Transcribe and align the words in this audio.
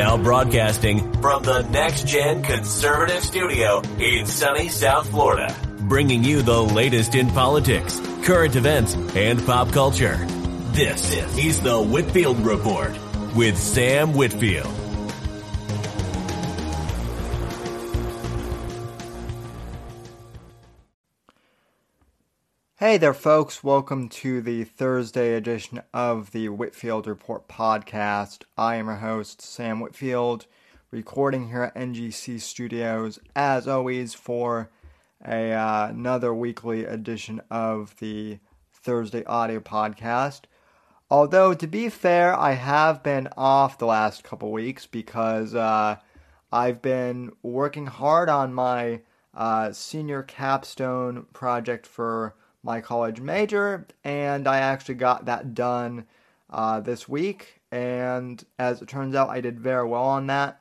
Now 0.00 0.16
broadcasting 0.16 1.12
from 1.20 1.42
the 1.42 1.60
Next 1.60 2.06
Gen 2.06 2.42
Conservative 2.42 3.22
Studio 3.22 3.82
in 3.98 4.24
sunny 4.24 4.70
South 4.70 5.10
Florida, 5.10 5.54
bringing 5.80 6.24
you 6.24 6.40
the 6.40 6.58
latest 6.58 7.14
in 7.14 7.28
politics, 7.28 8.00
current 8.22 8.56
events, 8.56 8.94
and 9.14 9.44
pop 9.44 9.72
culture. 9.72 10.16
This 10.72 11.14
is 11.36 11.60
the 11.60 11.78
Whitfield 11.78 12.40
Report 12.40 12.98
with 13.36 13.58
Sam 13.58 14.14
Whitfield. 14.14 14.79
Hey 22.90 22.98
there, 22.98 23.14
folks. 23.14 23.62
Welcome 23.62 24.08
to 24.08 24.40
the 24.40 24.64
Thursday 24.64 25.34
edition 25.34 25.80
of 25.94 26.32
the 26.32 26.48
Whitfield 26.48 27.06
Report 27.06 27.46
podcast. 27.46 28.42
I 28.58 28.74
am 28.74 28.86
your 28.86 28.96
host, 28.96 29.40
Sam 29.40 29.78
Whitfield, 29.78 30.46
recording 30.90 31.50
here 31.50 31.62
at 31.62 31.76
NGC 31.76 32.40
Studios, 32.40 33.20
as 33.36 33.68
always, 33.68 34.14
for 34.14 34.72
a, 35.24 35.52
uh, 35.52 35.86
another 35.86 36.34
weekly 36.34 36.84
edition 36.84 37.40
of 37.48 37.94
the 38.00 38.40
Thursday 38.72 39.24
audio 39.24 39.60
podcast. 39.60 40.46
Although, 41.08 41.54
to 41.54 41.68
be 41.68 41.90
fair, 41.90 42.36
I 42.36 42.54
have 42.54 43.04
been 43.04 43.28
off 43.36 43.78
the 43.78 43.86
last 43.86 44.24
couple 44.24 44.50
weeks 44.50 44.86
because 44.86 45.54
uh, 45.54 45.94
I've 46.50 46.82
been 46.82 47.30
working 47.44 47.86
hard 47.86 48.28
on 48.28 48.52
my 48.52 49.02
uh, 49.32 49.70
senior 49.70 50.24
capstone 50.24 51.26
project 51.32 51.86
for 51.86 52.34
my 52.62 52.80
college 52.80 53.20
major, 53.20 53.86
and 54.04 54.46
I 54.46 54.58
actually 54.58 54.96
got 54.96 55.24
that 55.26 55.54
done 55.54 56.06
uh, 56.50 56.80
this 56.80 57.08
week. 57.08 57.60
And 57.72 58.44
as 58.58 58.82
it 58.82 58.88
turns 58.88 59.14
out, 59.14 59.30
I 59.30 59.40
did 59.40 59.60
very 59.60 59.86
well 59.86 60.04
on 60.04 60.26
that. 60.26 60.60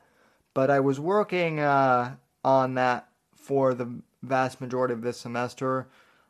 But 0.53 0.70
I 0.70 0.80
was 0.80 1.00
working 1.00 1.59
uh, 1.59 2.16
on 2.44 2.75
that 2.75 3.09
for 3.36 3.73
the 3.73 4.02
vast 4.22 4.61
majority 4.61 4.94
of 4.94 5.02
this 5.02 5.20
semester. 5.20 5.88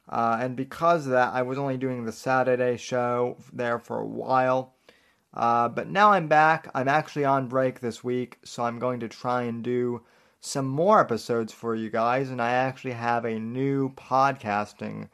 Uh, 0.07 0.37
and 0.41 0.55
because 0.55 1.05
of 1.05 1.11
that, 1.11 1.33
I 1.33 1.41
was 1.43 1.57
only 1.57 1.77
doing 1.77 2.05
the 2.05 2.11
Saturday 2.11 2.77
show 2.77 3.37
there 3.53 3.79
for 3.79 3.99
a 3.99 4.05
while. 4.05 4.73
Uh, 5.33 5.69
but 5.69 5.87
now 5.87 6.11
I'm 6.11 6.27
back. 6.27 6.69
I'm 6.73 6.87
actually 6.87 7.25
on 7.25 7.47
break 7.47 7.79
this 7.79 8.03
week, 8.03 8.39
so 8.43 8.63
I'm 8.63 8.79
going 8.79 8.99
to 9.01 9.07
try 9.07 9.43
and 9.43 9.63
do 9.63 10.01
some 10.41 10.67
more 10.67 10.99
episodes 10.99 11.53
for 11.53 11.75
you 11.75 11.89
guys. 11.89 12.31
And 12.31 12.41
I 12.41 12.51
actually 12.51 12.93
have 12.93 13.25
a 13.25 13.39
new 13.39 13.89
podcasting 13.93 15.09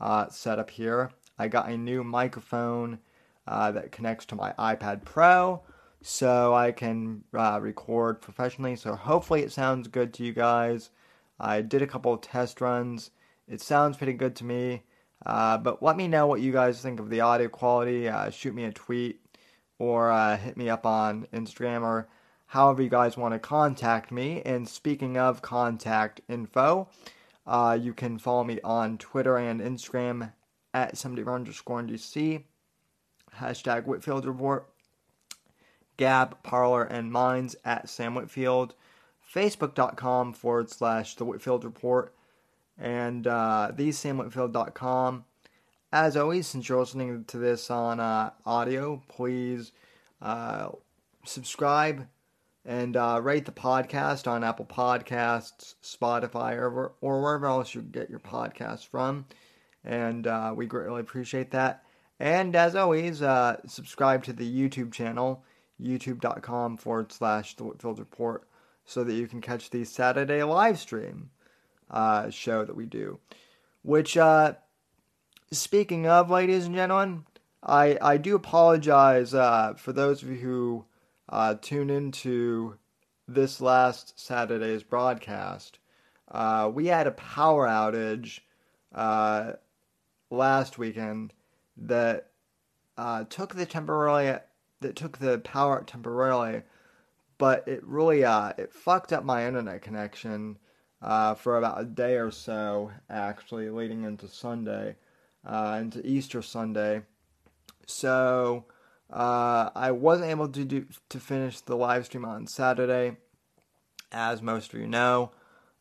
uh, 0.00 0.28
setup 0.28 0.70
here. 0.70 1.10
I 1.38 1.48
got 1.48 1.68
a 1.68 1.76
new 1.76 2.02
microphone 2.02 2.98
uh, 3.46 3.70
that 3.72 3.92
connects 3.92 4.26
to 4.26 4.36
my 4.36 4.52
iPad 4.58 5.04
Pro 5.04 5.62
so 6.02 6.54
I 6.54 6.72
can 6.72 7.24
uh, 7.34 7.58
record 7.60 8.20
professionally. 8.20 8.76
So 8.76 8.94
hopefully 8.94 9.42
it 9.42 9.52
sounds 9.52 9.88
good 9.88 10.14
to 10.14 10.24
you 10.24 10.32
guys. 10.32 10.90
I 11.40 11.62
did 11.62 11.82
a 11.82 11.86
couple 11.86 12.12
of 12.12 12.20
test 12.20 12.60
runs. 12.60 13.10
It 13.48 13.60
sounds 13.60 13.96
pretty 13.96 14.12
good 14.12 14.36
to 14.36 14.44
me. 14.44 14.82
Uh, 15.24 15.58
but 15.58 15.82
let 15.82 15.96
me 15.96 16.06
know 16.06 16.26
what 16.26 16.40
you 16.40 16.52
guys 16.52 16.80
think 16.80 17.00
of 17.00 17.10
the 17.10 17.20
audio 17.20 17.48
quality. 17.48 18.08
Uh, 18.08 18.30
shoot 18.30 18.54
me 18.54 18.64
a 18.64 18.72
tweet 18.72 19.20
or 19.78 20.10
uh, 20.10 20.36
hit 20.36 20.56
me 20.56 20.68
up 20.68 20.86
on 20.86 21.26
Instagram 21.32 21.82
or 21.82 22.08
however 22.46 22.82
you 22.82 22.88
guys 22.88 23.16
want 23.16 23.34
to 23.34 23.38
contact 23.38 24.12
me. 24.12 24.42
And 24.44 24.68
speaking 24.68 25.16
of 25.16 25.42
contact 25.42 26.20
info, 26.28 26.88
uh, 27.48 27.78
you 27.80 27.94
can 27.94 28.18
follow 28.18 28.44
me 28.44 28.60
on 28.62 28.98
Twitter 28.98 29.38
and 29.38 29.60
Instagram 29.60 30.32
at 30.74 30.98
somebody 30.98 31.26
underscore 31.26 31.82
NGC, 31.82 32.44
hashtag 33.38 33.86
Whitfield 33.86 34.26
Report, 34.26 34.68
Gab, 35.96 36.42
Parler, 36.42 36.84
and 36.84 37.10
Minds 37.10 37.56
at 37.64 37.88
Sam 37.88 38.14
Whitfield, 38.14 38.74
Facebook.com 39.34 40.34
forward 40.34 40.68
slash 40.68 41.14
The 41.14 41.24
Whitfield 41.24 41.64
Report, 41.64 42.14
and 42.78 43.26
uh, 43.26 43.72
thesamwhitfield.com. 43.74 45.24
As 45.90 46.18
always, 46.18 46.46
since 46.46 46.68
you're 46.68 46.80
listening 46.80 47.24
to 47.24 47.38
this 47.38 47.70
on 47.70 47.98
uh, 47.98 48.30
audio, 48.44 49.02
please 49.08 49.72
uh, 50.20 50.68
subscribe, 51.24 52.06
and 52.68 52.98
uh, 52.98 53.18
rate 53.22 53.46
the 53.46 53.50
podcast 53.50 54.28
on 54.28 54.44
Apple 54.44 54.66
Podcasts, 54.66 55.76
Spotify, 55.82 56.54
or, 56.54 56.92
or 57.00 57.22
wherever 57.22 57.46
else 57.46 57.74
you 57.74 57.80
get 57.80 58.10
your 58.10 58.18
podcasts 58.18 58.86
from. 58.86 59.24
And 59.86 60.26
uh, 60.26 60.52
we 60.54 60.66
greatly 60.66 61.00
appreciate 61.00 61.52
that. 61.52 61.82
And 62.20 62.54
as 62.54 62.76
always, 62.76 63.22
uh, 63.22 63.56
subscribe 63.66 64.22
to 64.24 64.34
the 64.34 64.46
YouTube 64.46 64.92
channel, 64.92 65.42
youtube.com 65.82 66.76
forward 66.76 67.10
slash 67.10 67.56
The 67.56 67.64
Whitfield 67.64 67.98
Report, 67.98 68.46
so 68.84 69.02
that 69.02 69.14
you 69.14 69.26
can 69.26 69.40
catch 69.40 69.70
the 69.70 69.84
Saturday 69.86 70.42
live 70.42 70.78
stream 70.78 71.30
uh, 71.90 72.28
show 72.28 72.66
that 72.66 72.76
we 72.76 72.84
do. 72.84 73.18
Which, 73.80 74.18
uh, 74.18 74.54
speaking 75.50 76.06
of, 76.06 76.28
ladies 76.28 76.66
and 76.66 76.74
gentlemen, 76.74 77.24
I, 77.62 77.96
I 78.02 78.18
do 78.18 78.36
apologize 78.36 79.32
uh, 79.32 79.72
for 79.78 79.94
those 79.94 80.22
of 80.22 80.28
you 80.28 80.36
who 80.36 80.84
uh, 81.28 81.54
tune 81.60 81.90
into 81.90 82.78
this 83.26 83.60
last 83.60 84.18
Saturday's 84.18 84.82
broadcast. 84.82 85.78
Uh, 86.30 86.70
we 86.72 86.86
had 86.86 87.06
a 87.06 87.12
power 87.12 87.66
outage 87.66 88.40
uh, 88.94 89.52
last 90.30 90.78
weekend 90.78 91.32
that 91.76 92.30
uh, 92.96 93.24
took 93.24 93.54
the 93.54 93.66
temporarily 93.66 94.38
that 94.80 94.96
took 94.96 95.18
the 95.18 95.38
power 95.38 95.82
temporarily, 95.84 96.62
but 97.36 97.66
it 97.66 97.84
really 97.84 98.24
uh, 98.24 98.52
it 98.56 98.72
fucked 98.72 99.12
up 99.12 99.24
my 99.24 99.46
internet 99.46 99.82
connection 99.82 100.58
uh, 101.02 101.34
for 101.34 101.58
about 101.58 101.80
a 101.80 101.84
day 101.84 102.16
or 102.16 102.30
so, 102.30 102.90
actually 103.10 103.70
leading 103.70 104.04
into 104.04 104.28
Sunday, 104.28 104.96
into 105.46 106.00
Easter 106.04 106.42
Sunday. 106.42 107.02
So 107.86 108.64
uh, 109.10 109.70
I 109.74 109.90
wasn't 109.92 110.30
able 110.30 110.48
to 110.48 110.64
do 110.64 110.86
to 111.08 111.20
finish 111.20 111.60
the 111.60 111.76
live 111.76 112.06
stream 112.06 112.24
on 112.24 112.46
Saturday, 112.46 113.16
as 114.12 114.42
most 114.42 114.74
of 114.74 114.80
you 114.80 114.86
know. 114.86 115.32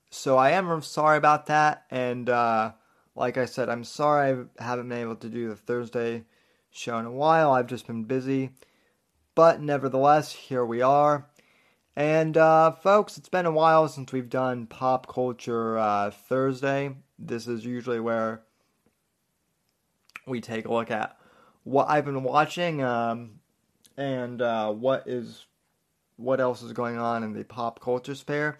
So 0.10 0.38
I 0.38 0.52
am 0.52 0.82
sorry 0.82 1.18
about 1.18 1.48
that, 1.48 1.86
and 1.92 2.30
uh, 2.30 2.72
like 3.16 3.38
I 3.38 3.46
said, 3.46 3.68
I'm 3.68 3.84
sorry 3.84 4.46
I 4.60 4.64
haven't 4.64 4.88
been 4.88 5.00
able 5.00 5.18
to 5.18 5.30
do 5.30 5.50
the 5.50 5.56
Thursday 5.56 6.24
show 6.72 6.98
in 6.98 7.06
a 7.06 7.12
while. 7.12 7.52
I've 7.52 7.68
just 7.68 7.88
been 7.88 8.06
busy, 8.06 8.52
but 9.36 9.62
nevertheless, 9.62 10.32
here 10.32 10.66
we 10.66 10.82
are. 10.82 11.28
And 11.98 12.38
uh, 12.38 12.72
folks, 12.72 13.18
it's 13.18 13.28
been 13.28 13.48
a 13.48 13.52
while 13.52 13.90
since 13.90 14.14
we've 14.14 14.30
done 14.30 14.68
Pop 14.68 15.12
Culture 15.12 15.78
uh, 15.78 16.12
Thursday. 16.12 16.96
This 17.20 17.48
is 17.48 17.66
usually 17.66 18.00
where 18.00 18.44
we 20.28 20.40
take 20.40 20.66
a 20.66 20.72
look 20.72 20.92
at 20.92 21.17
what 21.68 21.90
I've 21.90 22.06
been 22.06 22.24
watching 22.24 22.82
um, 22.82 23.40
and 23.98 24.42
uh, 24.42 24.72
what 24.72 25.04
is 25.06 25.46
what 26.16 26.40
else 26.40 26.64
is 26.64 26.72
going 26.72 26.98
on 26.98 27.24
in 27.24 27.34
the 27.34 27.44
pop 27.44 27.82
culture 27.82 28.16
sphere. 28.16 28.58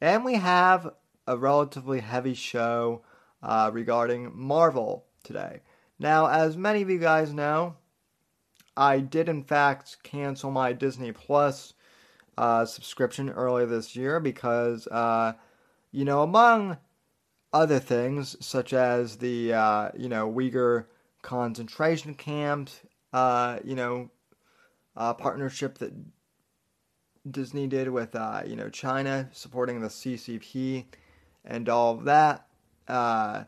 And 0.00 0.24
we 0.24 0.34
have 0.34 0.92
a 1.26 1.36
relatively 1.38 2.00
heavy 2.00 2.34
show 2.34 3.02
uh, 3.42 3.70
regarding 3.72 4.32
Marvel 4.34 5.06
today. 5.22 5.60
Now, 5.98 6.26
as 6.26 6.56
many 6.56 6.82
of 6.82 6.90
you 6.90 6.98
guys 6.98 7.32
know, 7.32 7.76
I 8.76 8.98
did 8.98 9.28
in 9.28 9.44
fact 9.44 9.98
cancel 10.02 10.50
my 10.50 10.72
Disney 10.72 11.12
Plus 11.12 11.74
uh, 12.36 12.64
subscription 12.64 13.30
earlier 13.30 13.66
this 13.66 13.94
year 13.94 14.18
because, 14.18 14.88
uh, 14.88 15.34
you 15.92 16.04
know, 16.04 16.22
among 16.22 16.76
other 17.52 17.78
things 17.78 18.36
such 18.44 18.72
as 18.72 19.18
the 19.18 19.52
uh, 19.52 19.90
you 19.96 20.08
know 20.08 20.30
Uyghur 20.30 20.86
concentration 21.22 22.14
camps, 22.14 22.80
uh, 23.12 23.60
you 23.64 23.74
know, 23.74 24.10
uh, 24.96 25.14
partnership 25.14 25.78
that 25.78 25.92
Disney 27.30 27.68
did 27.68 27.88
with, 27.88 28.14
uh, 28.14 28.42
you 28.44 28.56
know, 28.56 28.68
China 28.68 29.28
supporting 29.32 29.80
the 29.80 29.88
CCP 29.88 30.84
and 31.44 31.68
all 31.68 31.94
of 31.94 32.04
that. 32.04 32.46
Uh, 32.88 33.44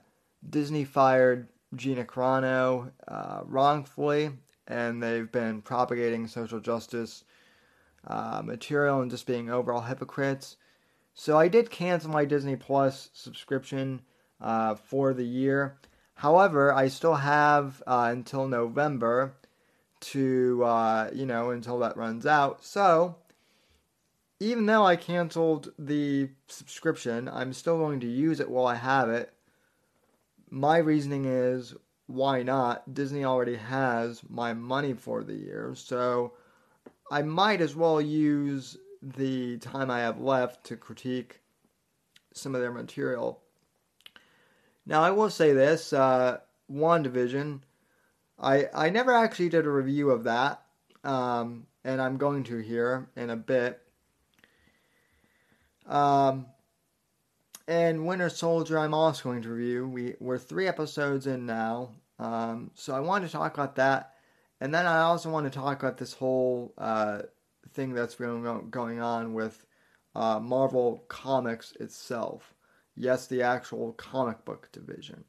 Disney 0.49 0.85
fired 0.85 1.49
Gina 1.75 2.05
Carano 2.05 2.93
uh, 3.09 3.41
wrongfully, 3.44 4.31
and 4.69 5.03
they've 5.03 5.31
been 5.31 5.61
propagating 5.61 6.29
social 6.29 6.61
justice 6.61 7.25
uh, 8.06 8.43
material 8.44 9.00
and 9.00 9.11
just 9.11 9.27
being 9.27 9.50
overall 9.50 9.81
hypocrites. 9.81 10.56
So 11.15 11.37
I 11.37 11.49
did 11.49 11.70
cancel 11.70 12.11
my 12.11 12.25
Disney 12.25 12.56
Plus 12.56 13.11
subscription 13.12 14.03
for 14.41 15.15
the 15.15 15.25
year. 15.25 15.79
However, 16.15 16.73
I 16.73 16.89
still 16.89 17.17
have 17.17 17.83
uh, 17.87 18.09
until 18.11 18.49
November 18.49 19.35
to, 20.01 20.63
uh, 20.65 21.11
you 21.13 21.27
know, 21.27 21.51
until 21.51 21.79
that 21.81 21.97
runs 21.97 22.27
out. 22.27 22.65
So, 22.65 23.17
even 24.41 24.67
though 24.67 24.85
I 24.85 24.97
canceled 24.97 25.73
the 25.79 26.31
subscription, 26.49 27.29
I'm 27.29 27.53
still 27.53 27.79
going 27.79 28.01
to 28.01 28.07
use 28.07 28.41
it 28.41 28.51
while 28.51 28.67
I 28.67 28.77
have 28.77 29.09
it. 29.09 29.33
My 30.51 30.79
reasoning 30.79 31.25
is 31.25 31.75
why 32.07 32.43
not? 32.43 32.93
Disney 32.93 33.25
already 33.25 33.57
has 33.57 34.23
my 34.29 34.53
money 34.53 34.93
for 34.93 35.25
the 35.25 35.35
year, 35.35 35.73
so 35.75 36.35
I 37.11 37.23
might 37.23 37.61
as 37.61 37.75
well 37.75 38.01
use 38.01 38.77
the 39.03 39.59
time 39.59 39.91
I 39.91 40.01
have 40.01 40.21
left 40.21 40.65
to 40.67 40.77
critique 40.77 41.41
some 42.35 42.55
of 42.55 42.61
their 42.61 42.73
material. 42.73 43.41
Now, 44.87 45.03
I 45.03 45.11
will 45.11 45.31
say 45.31 45.53
this 45.53 45.93
uh, 45.93 46.39
WandaVision, 46.71 47.61
I, 48.39 48.69
I 48.75 48.91
never 48.91 49.13
actually 49.13 49.49
did 49.49 49.67
a 49.67 49.71
review 49.71 50.11
of 50.11 50.25
that, 50.25 50.63
um, 51.03 51.67
and 51.85 52.01
I'm 52.03 52.17
going 52.17 52.45
to 52.45 52.59
here 52.59 53.09
in 53.17 53.31
a 53.31 53.37
bit. 53.37 53.81
Um, 55.87 56.47
and 57.67 58.07
Winter 58.07 58.29
Soldier, 58.29 58.79
I'm 58.79 58.95
also 58.95 59.25
going 59.25 59.43
to 59.43 59.51
review. 59.51 59.89
We, 59.89 60.15
we're 60.21 60.39
three 60.39 60.67
episodes 60.67 61.27
in 61.27 61.47
now, 61.47 61.91
um, 62.19 62.71
so 62.75 62.95
I 62.95 63.01
want 63.01 63.25
to 63.25 63.33
talk 63.33 63.55
about 63.55 63.77
that. 63.77 64.13
And 64.61 64.75
then 64.75 64.87
I 64.87 65.01
also 65.01 65.31
want 65.31 65.45
to 65.45 65.59
talk 65.59 65.83
about 65.83 65.99
this 65.99 66.13
whole 66.13 66.73
uh, 66.79 67.23
thing 67.73 67.93
that's 67.93 68.15
going 68.15 69.01
on 69.01 69.35
with 69.35 69.67
uh, 70.15 70.39
Marvel 70.41 71.05
Comics 71.09 71.73
itself. 71.81 72.54
Yes, 72.96 73.26
the 73.26 73.43
actual 73.43 73.93
comic 73.93 74.44
book 74.44 74.69
division. 74.73 75.25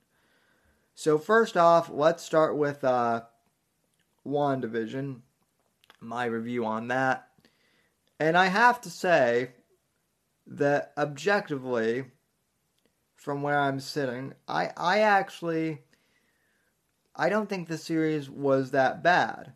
So 0.94 1.17
first 1.17 1.57
off, 1.57 1.89
let's 1.89 2.23
start 2.23 2.56
with 2.56 2.83
uh, 2.83 3.23
WandaVision, 4.25 5.21
my 6.00 6.25
review 6.25 6.65
on 6.65 6.88
that. 6.89 7.27
And 8.19 8.38
I 8.38 8.47
have 8.47 8.79
to 8.81 8.89
say 8.89 9.51
that 10.47 10.94
objectively, 10.97 12.06
from 13.15 13.41
where 13.41 13.59
I'm 13.59 13.79
sitting, 13.79 14.33
I, 14.47 14.69
I 14.77 15.00
actually 15.00 15.79
I 17.15 17.29
don't 17.29 17.47
think 17.47 17.67
the 17.67 17.77
series 17.77 18.29
was 18.29 18.71
that 18.71 19.01
bad. 19.01 19.53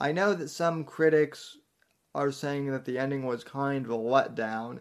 I 0.00 0.12
know 0.12 0.32
that 0.34 0.48
some 0.48 0.84
critics 0.84 1.58
are 2.14 2.32
saying 2.32 2.70
that 2.70 2.86
the 2.86 2.98
ending 2.98 3.26
was 3.26 3.44
kind 3.44 3.84
of 3.84 3.90
a 3.90 3.96
letdown, 3.96 4.80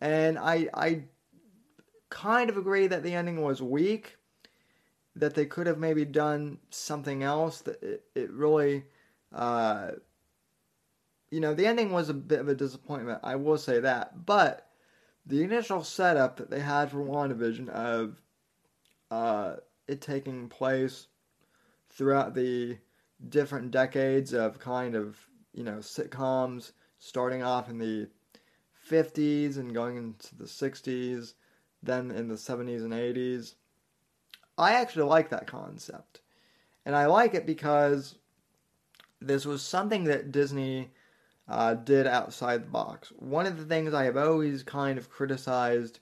and 0.00 0.38
I 0.38 0.68
I 0.72 1.04
kind 2.10 2.50
of 2.50 2.56
agree 2.56 2.86
that 2.86 3.02
the 3.02 3.14
ending 3.14 3.40
was 3.42 3.62
weak. 3.62 4.16
That 5.16 5.34
they 5.34 5.46
could 5.46 5.66
have 5.66 5.78
maybe 5.78 6.04
done 6.04 6.58
something 6.70 7.22
else. 7.22 7.62
That 7.62 7.82
it, 7.82 8.04
it 8.14 8.30
really, 8.30 8.84
uh, 9.34 9.92
you 11.30 11.40
know, 11.40 11.54
the 11.54 11.66
ending 11.66 11.92
was 11.92 12.08
a 12.08 12.14
bit 12.14 12.40
of 12.40 12.48
a 12.48 12.54
disappointment. 12.54 13.20
I 13.22 13.36
will 13.36 13.58
say 13.58 13.80
that, 13.80 14.24
but 14.26 14.68
the 15.26 15.42
initial 15.42 15.84
setup 15.84 16.36
that 16.36 16.50
they 16.50 16.60
had 16.60 16.90
for 16.90 16.98
WandaVision 16.98 17.68
of 17.68 18.20
uh, 19.10 19.56
it 19.86 20.00
taking 20.00 20.48
place 20.48 21.08
throughout 21.90 22.34
the 22.34 22.78
different 23.28 23.70
decades 23.70 24.32
of 24.32 24.58
kind 24.58 24.94
of, 24.94 25.18
you 25.52 25.64
know, 25.64 25.78
sitcoms, 25.78 26.72
starting 26.98 27.42
off 27.42 27.68
in 27.68 27.78
the 27.78 28.08
50s 28.88 29.56
and 29.56 29.74
going 29.74 29.96
into 29.96 30.34
the 30.36 30.44
60s, 30.44 31.34
then 31.82 32.10
in 32.10 32.28
the 32.28 32.34
70s 32.34 32.82
and 32.84 32.92
80s. 32.92 33.54
I 34.58 34.74
actually 34.74 35.04
like 35.04 35.30
that 35.30 35.46
concept. 35.46 36.20
And 36.84 36.94
I 36.94 37.06
like 37.06 37.34
it 37.34 37.46
because 37.46 38.16
this 39.20 39.44
was 39.44 39.62
something 39.62 40.04
that 40.04 40.32
Disney 40.32 40.90
uh, 41.48 41.74
did 41.74 42.06
outside 42.06 42.62
the 42.64 42.70
box. 42.70 43.12
One 43.18 43.46
of 43.46 43.58
the 43.58 43.64
things 43.64 43.92
I 43.92 44.04
have 44.04 44.16
always 44.16 44.62
kind 44.62 44.98
of 44.98 45.10
criticized 45.10 46.00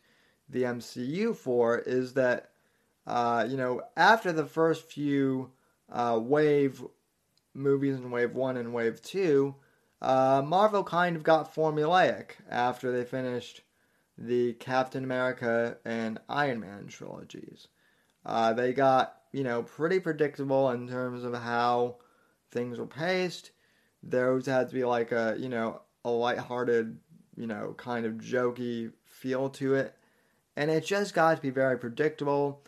the 0.48 0.64
MCU 0.64 1.34
for 1.34 1.78
is 1.78 2.14
that, 2.14 2.50
uh, 3.06 3.46
you 3.48 3.56
know, 3.56 3.82
after 3.96 4.32
the 4.32 4.46
first 4.46 4.90
few 4.90 5.50
uh, 5.90 6.18
Wave 6.22 6.84
movies 7.54 7.96
in 7.96 8.10
Wave 8.10 8.34
1 8.34 8.56
and 8.56 8.72
Wave 8.72 9.02
2, 9.02 9.54
uh, 10.00 10.42
Marvel 10.44 10.84
kind 10.84 11.16
of 11.16 11.22
got 11.22 11.54
formulaic 11.54 12.32
after 12.48 12.92
they 12.92 13.04
finished 13.04 13.62
the 14.18 14.54
Captain 14.54 15.04
America 15.04 15.78
and 15.84 16.18
Iron 16.28 16.60
Man 16.60 16.88
trilogies. 16.88 17.68
Uh, 18.26 18.52
they 18.52 18.72
got, 18.72 19.16
you 19.32 19.44
know, 19.44 19.62
pretty 19.62 20.00
predictable 20.00 20.70
in 20.70 20.88
terms 20.88 21.24
of 21.24 21.34
how 21.34 21.96
things 22.50 22.78
were 22.78 22.86
paced. 22.86 23.52
Those 24.02 24.46
had 24.46 24.68
to 24.68 24.74
be 24.74 24.84
like 24.84 25.12
a, 25.12 25.36
you 25.38 25.48
know, 25.48 25.82
a 26.04 26.10
lighthearted, 26.10 26.98
you 27.36 27.46
know, 27.46 27.74
kind 27.76 28.04
of 28.04 28.14
jokey 28.14 28.92
feel 29.04 29.48
to 29.50 29.74
it. 29.74 29.94
And 30.56 30.70
it 30.70 30.84
just 30.84 31.14
got 31.14 31.36
to 31.36 31.42
be 31.42 31.50
very 31.50 31.78
predictable. 31.78 32.64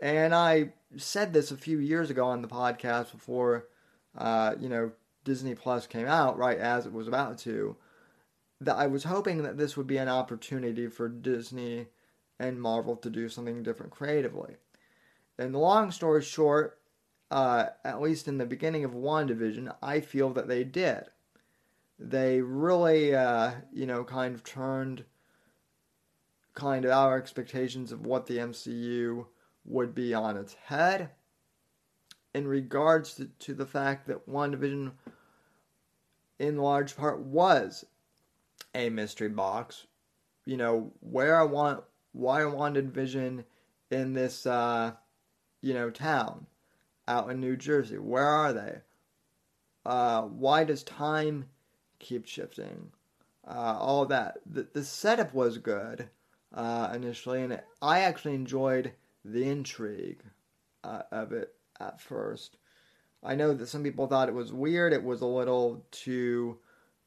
And 0.00 0.34
I 0.34 0.72
said 0.96 1.32
this 1.32 1.50
a 1.50 1.56
few 1.56 1.78
years 1.78 2.10
ago 2.10 2.26
on 2.26 2.42
the 2.42 2.48
podcast 2.48 3.12
before, 3.12 3.68
uh, 4.18 4.54
you 4.58 4.68
know, 4.68 4.92
Disney 5.24 5.54
Plus 5.54 5.86
came 5.86 6.06
out, 6.06 6.36
right 6.36 6.58
as 6.58 6.86
it 6.86 6.92
was 6.92 7.08
about 7.08 7.38
to, 7.38 7.76
that 8.60 8.76
I 8.76 8.86
was 8.86 9.04
hoping 9.04 9.42
that 9.42 9.56
this 9.58 9.76
would 9.76 9.86
be 9.86 9.96
an 9.96 10.08
opportunity 10.08 10.88
for 10.88 11.08
Disney 11.08 11.86
and 12.38 12.60
Marvel 12.60 12.96
to 12.96 13.10
do 13.10 13.28
something 13.28 13.62
different 13.62 13.92
creatively. 13.92 14.56
And 15.38 15.54
the 15.54 15.58
long 15.58 15.90
story 15.90 16.22
short, 16.22 16.78
uh, 17.30 17.66
at 17.84 18.00
least 18.00 18.28
in 18.28 18.38
the 18.38 18.46
beginning 18.46 18.84
of 18.84 18.92
WandaVision, 18.92 19.74
I 19.82 20.00
feel 20.00 20.30
that 20.30 20.48
they 20.48 20.64
did. 20.64 21.04
They 21.98 22.40
really, 22.40 23.14
uh, 23.14 23.52
you 23.72 23.86
know, 23.86 24.04
kind 24.04 24.34
of 24.34 24.44
turned 24.44 25.04
kind 26.54 26.84
of 26.84 26.92
our 26.92 27.16
expectations 27.16 27.92
of 27.92 28.06
what 28.06 28.26
the 28.26 28.38
MCU 28.38 29.26
would 29.64 29.94
be 29.94 30.14
on 30.14 30.36
its 30.36 30.54
head 30.54 31.10
in 32.34 32.46
regards 32.46 33.14
to, 33.14 33.26
to 33.38 33.54
the 33.54 33.66
fact 33.66 34.06
that 34.06 34.28
WandaVision, 34.28 34.92
in 36.38 36.56
large 36.58 36.96
part, 36.96 37.20
was 37.20 37.84
a 38.74 38.88
mystery 38.90 39.28
box. 39.28 39.86
You 40.44 40.56
know, 40.56 40.92
where 41.00 41.40
I 41.40 41.44
want, 41.44 41.82
why 42.12 42.42
I 42.42 42.46
wanted 42.46 42.92
Vision 42.92 43.44
in 43.90 44.12
this, 44.12 44.46
uh, 44.46 44.92
you 45.60 45.74
know, 45.74 45.90
town 45.90 46.46
out 47.08 47.30
in 47.30 47.40
New 47.40 47.56
Jersey. 47.56 47.98
Where 47.98 48.26
are 48.26 48.52
they? 48.52 48.78
Uh, 49.86 50.22
why 50.22 50.64
does 50.64 50.82
time 50.82 51.46
keep 51.98 52.26
shifting? 52.26 52.90
Uh, 53.46 53.76
all 53.78 54.06
that. 54.06 54.38
The, 54.46 54.66
the 54.72 54.84
setup 54.84 55.34
was 55.34 55.58
good 55.58 56.08
uh, 56.54 56.90
initially, 56.94 57.42
and 57.42 57.52
it, 57.54 57.64
I 57.82 58.00
actually 58.00 58.34
enjoyed 58.34 58.92
the 59.24 59.48
intrigue 59.48 60.22
uh, 60.82 61.02
of 61.10 61.32
it 61.32 61.54
at 61.80 62.00
first. 62.00 62.56
I 63.22 63.34
know 63.34 63.54
that 63.54 63.68
some 63.68 63.82
people 63.82 64.06
thought 64.06 64.28
it 64.28 64.34
was 64.34 64.52
weird. 64.52 64.92
It 64.92 65.02
was 65.02 65.22
a 65.22 65.26
little 65.26 65.84
too 65.90 66.58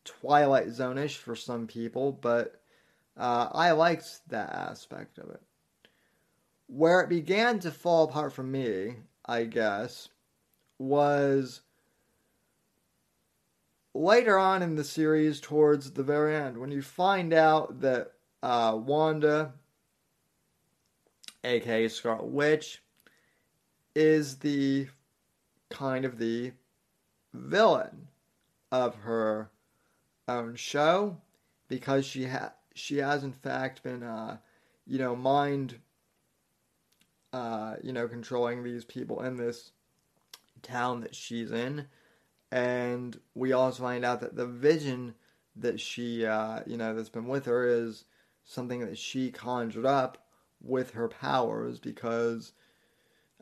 Twilight 0.07 0.69
Zone-ish 0.69 1.17
for 1.17 1.35
some 1.35 1.67
people, 1.67 2.11
but 2.11 2.59
uh, 3.17 3.49
I 3.51 3.71
liked 3.71 4.27
that 4.29 4.51
aspect 4.53 5.17
of 5.17 5.29
it. 5.29 5.41
Where 6.67 7.01
it 7.01 7.09
began 7.09 7.59
to 7.59 7.71
fall 7.71 8.05
apart 8.05 8.33
for 8.33 8.43
me, 8.43 8.95
I 9.25 9.43
guess, 9.43 10.09
was 10.79 11.61
later 13.93 14.37
on 14.37 14.61
in 14.61 14.75
the 14.75 14.83
series, 14.83 15.39
towards 15.39 15.91
the 15.91 16.03
very 16.03 16.35
end, 16.35 16.57
when 16.57 16.71
you 16.71 16.81
find 16.81 17.33
out 17.33 17.81
that 17.81 18.11
uh, 18.43 18.77
Wanda 18.81 19.53
aka 21.43 21.87
Scarlet 21.87 22.25
Witch, 22.25 22.81
is 23.95 24.37
the 24.37 24.87
kind 25.69 26.05
of 26.05 26.17
the 26.17 26.51
villain 27.33 28.07
of 28.71 28.95
her 28.95 29.49
own 30.27 30.55
show 30.55 31.17
because 31.67 32.05
she 32.05 32.25
ha- 32.25 32.53
she 32.73 32.97
has 32.97 33.23
in 33.23 33.33
fact 33.33 33.83
been 33.83 34.03
uh, 34.03 34.37
you 34.85 34.97
know 34.97 35.15
mind 35.15 35.79
uh, 37.33 37.75
you 37.83 37.93
know 37.93 38.07
controlling 38.07 38.63
these 38.63 38.85
people 38.85 39.21
in 39.21 39.37
this 39.37 39.71
town 40.61 41.01
that 41.01 41.15
she's 41.15 41.51
in. 41.51 41.87
And 42.51 43.19
we 43.35 43.51
also 43.51 43.83
find 43.83 44.05
out 44.05 44.21
that 44.21 44.35
the 44.35 44.45
vision 44.45 45.15
that 45.55 45.79
she 45.79 46.25
uh, 46.25 46.61
you 46.65 46.77
know 46.77 46.95
that's 46.95 47.09
been 47.09 47.27
with 47.27 47.45
her 47.45 47.65
is 47.65 48.05
something 48.43 48.79
that 48.79 48.97
she 48.97 49.29
conjured 49.29 49.85
up 49.85 50.27
with 50.61 50.91
her 50.91 51.07
powers 51.07 51.79
because, 51.79 52.53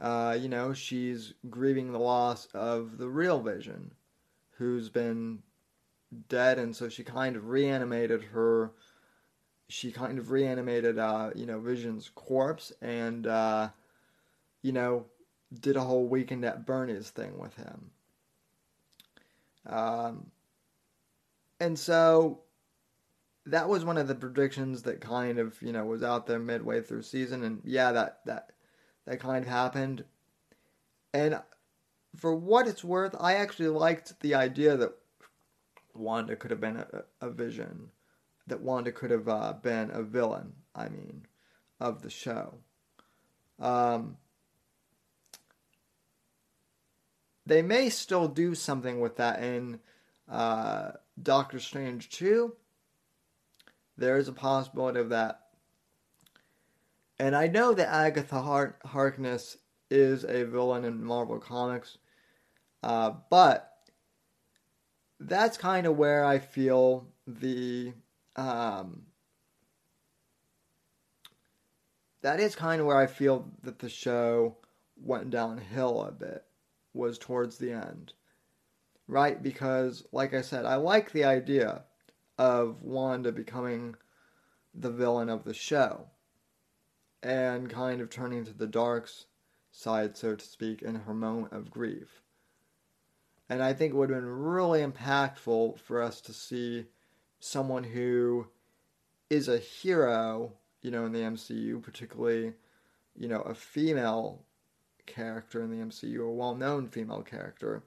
uh, 0.01 0.37
you 0.39 0.49
know, 0.49 0.73
she's 0.73 1.33
grieving 1.49 1.91
the 1.91 1.99
loss 1.99 2.47
of 2.53 2.97
the 2.97 3.07
real 3.07 3.39
Vision, 3.39 3.91
who's 4.57 4.89
been 4.89 5.43
dead, 6.27 6.59
and 6.59 6.75
so 6.75 6.89
she 6.89 7.03
kind 7.03 7.35
of 7.35 7.49
reanimated 7.49 8.23
her. 8.23 8.71
She 9.67 9.91
kind 9.91 10.19
of 10.19 10.31
reanimated, 10.31 10.99
uh, 10.99 11.31
you 11.35 11.45
know, 11.45 11.59
Vision's 11.59 12.09
corpse, 12.13 12.71
and 12.81 13.25
uh, 13.27 13.69
you 14.61 14.71
know, 14.71 15.05
did 15.59 15.75
a 15.75 15.81
whole 15.81 16.07
weekend 16.07 16.45
at 16.45 16.65
Bernie's 16.65 17.09
thing 17.09 17.37
with 17.37 17.55
him. 17.55 17.91
Um, 19.67 20.27
and 21.59 21.77
so 21.77 22.41
that 23.45 23.69
was 23.69 23.85
one 23.85 23.97
of 23.97 24.07
the 24.07 24.15
predictions 24.15 24.83
that 24.83 25.01
kind 25.01 25.39
of 25.39 25.61
you 25.61 25.71
know 25.71 25.85
was 25.85 26.03
out 26.03 26.27
there 26.27 26.39
midway 26.39 26.81
through 26.81 27.03
season, 27.03 27.43
and 27.43 27.61
yeah, 27.63 27.91
that 27.91 28.19
that 28.25 28.51
that 29.05 29.19
kind 29.19 29.43
of 29.43 29.49
happened. 29.49 30.03
And 31.13 31.39
for 32.15 32.35
what 32.35 32.67
it's 32.67 32.83
worth, 32.83 33.15
I 33.19 33.35
actually 33.35 33.69
liked 33.69 34.19
the 34.21 34.35
idea 34.35 34.75
that 34.77 34.93
Wanda 35.95 36.35
could 36.35 36.51
have 36.51 36.61
been 36.61 36.77
a, 36.77 37.03
a 37.21 37.29
vision. 37.29 37.89
that 38.47 38.61
Wanda 38.61 38.91
could 38.91 39.11
have 39.11 39.27
uh, 39.27 39.53
been 39.61 39.89
a 39.91 40.03
villain. 40.03 40.53
I 40.75 40.89
mean, 40.89 41.25
of 41.79 42.01
the 42.01 42.09
show. 42.09 42.55
Um, 43.59 44.17
they 47.45 47.61
may 47.61 47.89
still 47.89 48.27
do 48.27 48.55
something 48.55 48.99
with 48.99 49.17
that 49.17 49.41
in 49.41 49.79
uh, 50.29 50.91
Doctor 51.21 51.59
Strange 51.59 52.09
2. 52.09 52.53
There 53.97 54.17
is 54.17 54.27
a 54.27 54.33
possibility 54.33 54.99
of 54.99 55.09
that. 55.09 55.41
And 57.17 57.35
I 57.35 57.47
know 57.47 57.73
that 57.73 57.87
Agatha 57.93 58.41
Har- 58.41 58.77
Harkness 58.83 59.57
is 59.89 60.25
a 60.25 60.43
villain 60.43 60.83
in 60.83 61.03
Marvel 61.03 61.39
Comics, 61.39 61.97
uh, 62.83 63.11
but 63.29 63.74
that's 65.27 65.57
kind 65.57 65.85
of 65.87 65.97
where 65.97 66.23
I 66.23 66.39
feel 66.39 67.07
the. 67.27 67.93
Um, 68.35 69.03
that 72.21 72.39
is 72.39 72.55
kind 72.55 72.81
of 72.81 72.87
where 72.87 72.97
I 72.97 73.07
feel 73.07 73.49
that 73.63 73.79
the 73.79 73.89
show 73.89 74.57
went 74.97 75.29
downhill 75.29 76.03
a 76.03 76.11
bit 76.11 76.43
was 76.93 77.17
towards 77.17 77.57
the 77.57 77.71
end. 77.71 78.13
Right? 79.07 79.41
Because, 79.41 80.03
like 80.11 80.33
I 80.33 80.41
said, 80.41 80.65
I 80.65 80.75
like 80.75 81.11
the 81.11 81.25
idea 81.25 81.83
of 82.37 82.81
Wanda 82.81 83.31
becoming 83.31 83.95
the 84.73 84.89
villain 84.89 85.29
of 85.29 85.43
the 85.43 85.53
show 85.53 86.07
and 87.23 87.69
kind 87.69 88.01
of 88.01 88.09
turning 88.09 88.45
to 88.45 88.53
the 88.53 88.67
dark 88.67 89.09
side, 89.71 90.17
so 90.17 90.35
to 90.35 90.45
speak, 90.45 90.81
in 90.81 90.95
her 90.95 91.13
moment 91.13 91.53
of 91.53 91.71
grief. 91.71 92.21
And 93.49 93.61
I 93.61 93.73
think 93.73 93.93
it 93.93 93.97
would 93.97 94.09
have 94.09 94.19
been 94.19 94.29
really 94.29 94.81
impactful 94.81 95.79
for 95.79 96.01
us 96.01 96.19
to 96.21 96.33
see 96.33 96.85
someone 97.39 97.83
who 97.83 98.47
is 99.29 99.47
a 99.47 99.57
hero, 99.57 100.53
you 100.81 100.91
know, 100.91 101.05
in 101.05 101.11
the 101.11 101.19
MCU, 101.19 101.81
particularly, 101.81 102.53
you 103.15 103.27
know, 103.27 103.41
a 103.41 103.53
female 103.53 104.41
character 105.05 105.61
in 105.61 105.69
the 105.69 105.85
MCU, 105.85 106.27
a 106.27 106.31
well 106.31 106.55
known 106.55 106.87
female 106.87 107.21
character, 107.21 107.83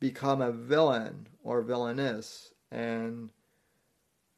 become 0.00 0.40
a 0.40 0.50
villain 0.50 1.28
or 1.44 1.62
villainess 1.62 2.52
and, 2.70 3.30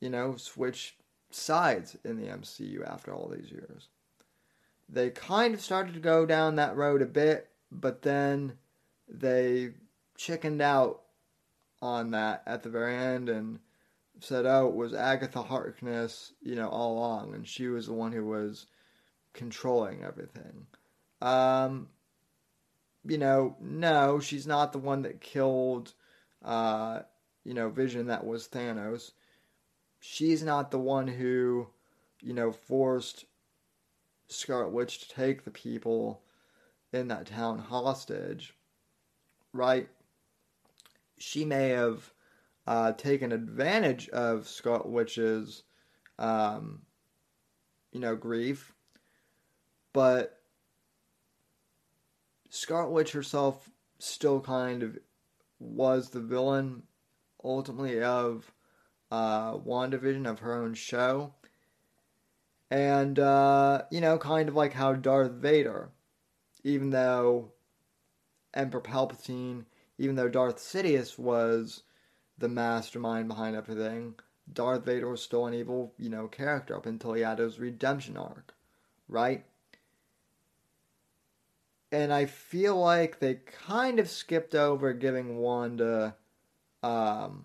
you 0.00 0.10
know, 0.10 0.36
switch 0.36 0.96
sides 1.30 1.96
in 2.04 2.20
the 2.20 2.28
MCU 2.28 2.86
after 2.86 3.14
all 3.14 3.28
these 3.28 3.50
years. 3.50 3.88
They 4.88 5.08
kind 5.08 5.54
of 5.54 5.62
started 5.62 5.94
to 5.94 6.00
go 6.00 6.26
down 6.26 6.56
that 6.56 6.76
road 6.76 7.00
a 7.00 7.06
bit, 7.06 7.48
but 7.72 8.02
then 8.02 8.58
they 9.08 9.70
chickened 10.16 10.62
out 10.62 11.02
on 11.82 12.12
that 12.12 12.42
at 12.46 12.62
the 12.62 12.70
very 12.70 12.96
end 12.96 13.28
and 13.28 13.58
said, 14.20 14.46
oh, 14.46 14.68
it 14.68 14.74
was 14.74 14.94
Agatha 14.94 15.42
Harkness, 15.42 16.32
you 16.40 16.54
know, 16.54 16.68
all 16.68 16.98
along, 16.98 17.34
and 17.34 17.46
she 17.46 17.68
was 17.68 17.86
the 17.86 17.92
one 17.92 18.12
who 18.12 18.24
was 18.24 18.66
controlling 19.32 20.02
everything. 20.02 20.66
Um, 21.20 21.88
you 23.04 23.18
know, 23.18 23.56
no, 23.60 24.20
she's 24.20 24.46
not 24.46 24.72
the 24.72 24.78
one 24.78 25.02
that 25.02 25.20
killed, 25.20 25.92
uh, 26.44 27.00
you 27.44 27.54
know, 27.54 27.68
Vision. 27.68 28.06
That 28.06 28.24
was 28.24 28.48
Thanos. 28.48 29.12
She's 30.00 30.42
not 30.42 30.70
the 30.70 30.78
one 30.78 31.06
who, 31.06 31.68
you 32.20 32.32
know, 32.32 32.52
forced 32.52 33.26
Scarlet 34.28 34.70
Witch 34.70 35.00
to 35.00 35.14
take 35.14 35.44
the 35.44 35.50
people 35.50 36.22
in 36.92 37.08
that 37.08 37.26
town 37.26 37.58
hostage, 37.58 38.54
right? 39.52 39.88
She 41.18 41.44
may 41.44 41.70
have 41.70 42.12
uh, 42.66 42.92
taken 42.92 43.32
advantage 43.32 44.08
of 44.08 44.48
Scarlet 44.48 44.88
Witch's, 44.88 45.62
um, 46.18 46.82
you 47.92 48.00
know, 48.00 48.16
grief, 48.16 48.74
but 49.92 50.40
Scarlet 52.48 52.90
Witch 52.90 53.12
herself 53.12 53.70
still 53.98 54.40
kind 54.40 54.82
of 54.82 54.98
was 55.58 56.10
the 56.10 56.20
villain 56.20 56.82
ultimately 57.42 58.02
of 58.02 58.52
uh, 59.10 59.54
WandaVision, 59.54 60.28
of 60.28 60.40
her 60.40 60.54
own 60.54 60.74
show. 60.74 61.34
And, 62.70 63.18
uh, 63.18 63.82
you 63.90 64.00
know, 64.00 64.18
kind 64.18 64.48
of 64.48 64.54
like 64.54 64.72
how 64.72 64.94
Darth 64.94 65.32
Vader, 65.32 65.90
even 66.64 66.90
though 66.90 67.52
Emperor 68.52 68.80
Palpatine, 68.80 69.64
even 70.04 70.16
though 70.16 70.28
Darth 70.28 70.58
Sidious 70.58 71.18
was 71.18 71.82
the 72.38 72.48
mastermind 72.48 73.28
behind 73.28 73.56
everything, 73.56 74.14
Darth 74.52 74.84
Vader 74.84 75.08
was 75.08 75.22
still 75.22 75.46
an 75.46 75.54
evil, 75.54 75.94
you 75.98 76.10
know, 76.10 76.28
character 76.28 76.76
up 76.76 76.86
until 76.86 77.14
he 77.14 77.22
had 77.22 77.38
his 77.38 77.58
redemption 77.58 78.16
arc, 78.16 78.54
right? 79.08 79.44
and 81.94 82.12
I 82.12 82.26
feel 82.26 82.76
like 82.76 83.20
they 83.20 83.34
kind 83.66 84.00
of 84.00 84.10
skipped 84.10 84.56
over 84.56 84.92
giving 84.92 85.38
Wanda, 85.38 86.16
um, 86.82 87.44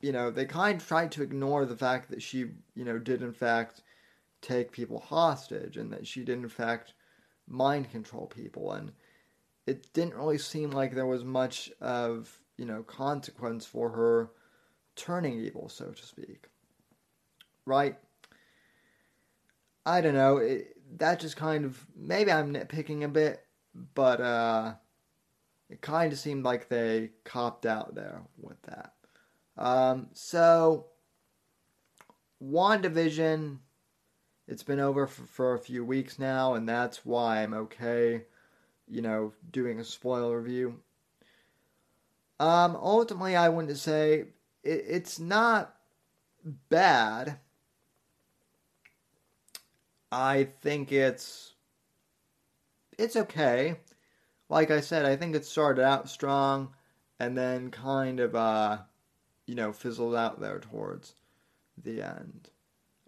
you 0.00 0.10
know, 0.10 0.32
they 0.32 0.44
kind 0.44 0.80
of 0.80 0.86
tried 0.86 1.12
to 1.12 1.22
ignore 1.22 1.66
the 1.66 1.76
fact 1.76 2.10
that 2.10 2.20
she, 2.20 2.46
you 2.74 2.84
know, 2.84 2.98
did 2.98 3.22
in 3.22 3.32
fact 3.32 3.82
take 4.42 4.72
people 4.72 4.98
hostage 4.98 5.76
and 5.76 5.92
that 5.92 6.04
she 6.04 6.24
did 6.24 6.38
in 6.38 6.48
fact 6.48 6.94
mind 7.46 7.92
control 7.92 8.26
people. 8.26 8.72
And 8.72 8.90
it 9.68 9.92
didn't 9.92 10.14
really 10.14 10.38
seem 10.38 10.70
like 10.70 10.94
there 10.94 11.06
was 11.06 11.24
much 11.24 11.70
of, 11.80 12.40
you 12.56 12.64
know, 12.64 12.82
consequence 12.82 13.66
for 13.66 13.90
her 13.90 14.30
turning 14.96 15.38
evil, 15.38 15.68
so 15.68 15.86
to 15.86 16.06
speak. 16.06 16.46
Right? 17.66 17.96
I 19.84 20.00
don't 20.00 20.14
know. 20.14 20.38
It, 20.38 20.76
that 20.98 21.20
just 21.20 21.36
kind 21.36 21.66
of 21.66 21.86
maybe 21.94 22.32
I'm 22.32 22.54
nitpicking 22.54 23.04
a 23.04 23.08
bit, 23.08 23.44
but 23.94 24.20
uh, 24.22 24.74
it 25.68 25.82
kind 25.82 26.12
of 26.12 26.18
seemed 26.18 26.44
like 26.44 26.68
they 26.68 27.10
copped 27.24 27.66
out 27.66 27.94
there 27.94 28.22
with 28.40 28.60
that. 28.62 28.94
Um, 29.58 30.08
so, 30.14 30.86
WandaVision, 32.42 33.58
it's 34.46 34.62
been 34.62 34.80
over 34.80 35.06
for, 35.06 35.26
for 35.26 35.54
a 35.54 35.58
few 35.58 35.84
weeks 35.84 36.18
now, 36.18 36.54
and 36.54 36.66
that's 36.66 37.04
why 37.04 37.42
I'm 37.42 37.52
okay, 37.52 38.22
you 38.90 39.02
know, 39.02 39.32
doing 39.50 39.80
a 39.80 39.84
spoiler 39.84 40.40
review. 40.40 40.80
Um, 42.40 42.76
ultimately, 42.76 43.36
I 43.36 43.48
want 43.48 43.68
to 43.68 43.76
say 43.76 44.26
it, 44.62 44.84
it's 44.88 45.18
not 45.18 45.74
bad 46.68 47.38
I 50.10 50.48
think 50.62 50.90
it's 50.90 51.54
it's 52.98 53.16
okay. 53.16 53.76
Like 54.48 54.70
I 54.70 54.80
said, 54.80 55.04
I 55.04 55.16
think 55.16 55.36
it 55.36 55.44
started 55.44 55.82
out 55.82 56.08
strong 56.08 56.70
and 57.20 57.36
then 57.36 57.70
kind 57.70 58.20
of 58.20 58.34
uh 58.34 58.78
you 59.46 59.54
know 59.54 59.72
fizzled 59.72 60.14
out 60.14 60.40
there 60.40 60.60
towards 60.60 61.14
the 61.82 62.02
end. 62.02 62.50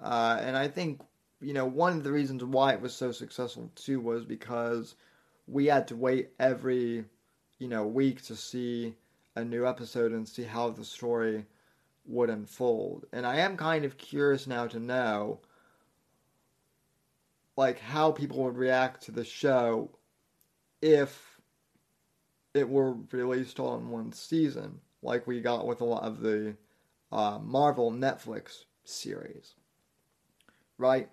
Uh, 0.02 0.38
and 0.40 0.56
I 0.56 0.68
think 0.68 1.00
you 1.40 1.54
know 1.54 1.64
one 1.64 1.96
of 1.96 2.04
the 2.04 2.12
reasons 2.12 2.44
why 2.44 2.74
it 2.74 2.82
was 2.82 2.94
so 2.94 3.12
successful 3.12 3.70
too 3.74 4.00
was 4.00 4.24
because 4.24 4.94
we 5.50 5.66
had 5.66 5.88
to 5.88 5.96
wait 5.96 6.30
every 6.38 7.04
you 7.58 7.68
know 7.68 7.86
week 7.86 8.22
to 8.22 8.36
see 8.36 8.94
a 9.36 9.44
new 9.44 9.66
episode 9.66 10.12
and 10.12 10.28
see 10.28 10.44
how 10.44 10.70
the 10.70 10.84
story 10.84 11.44
would 12.06 12.30
unfold. 12.30 13.06
And 13.12 13.26
I 13.26 13.36
am 13.36 13.56
kind 13.56 13.84
of 13.84 13.98
curious 13.98 14.46
now 14.46 14.66
to 14.68 14.78
know 14.78 15.40
like 17.56 17.78
how 17.78 18.10
people 18.10 18.42
would 18.44 18.56
react 18.56 19.02
to 19.02 19.12
the 19.12 19.24
show 19.24 19.90
if 20.80 21.40
it 22.54 22.68
were 22.68 22.94
released 23.12 23.60
all 23.60 23.76
in 23.76 23.90
one 23.90 24.12
season, 24.12 24.80
like 25.02 25.26
we 25.26 25.40
got 25.40 25.66
with 25.66 25.80
a 25.80 25.84
lot 25.84 26.02
of 26.02 26.20
the 26.20 26.56
uh, 27.12 27.38
Marvel 27.38 27.92
Netflix 27.92 28.64
series. 28.84 29.54
Right? 30.78 31.10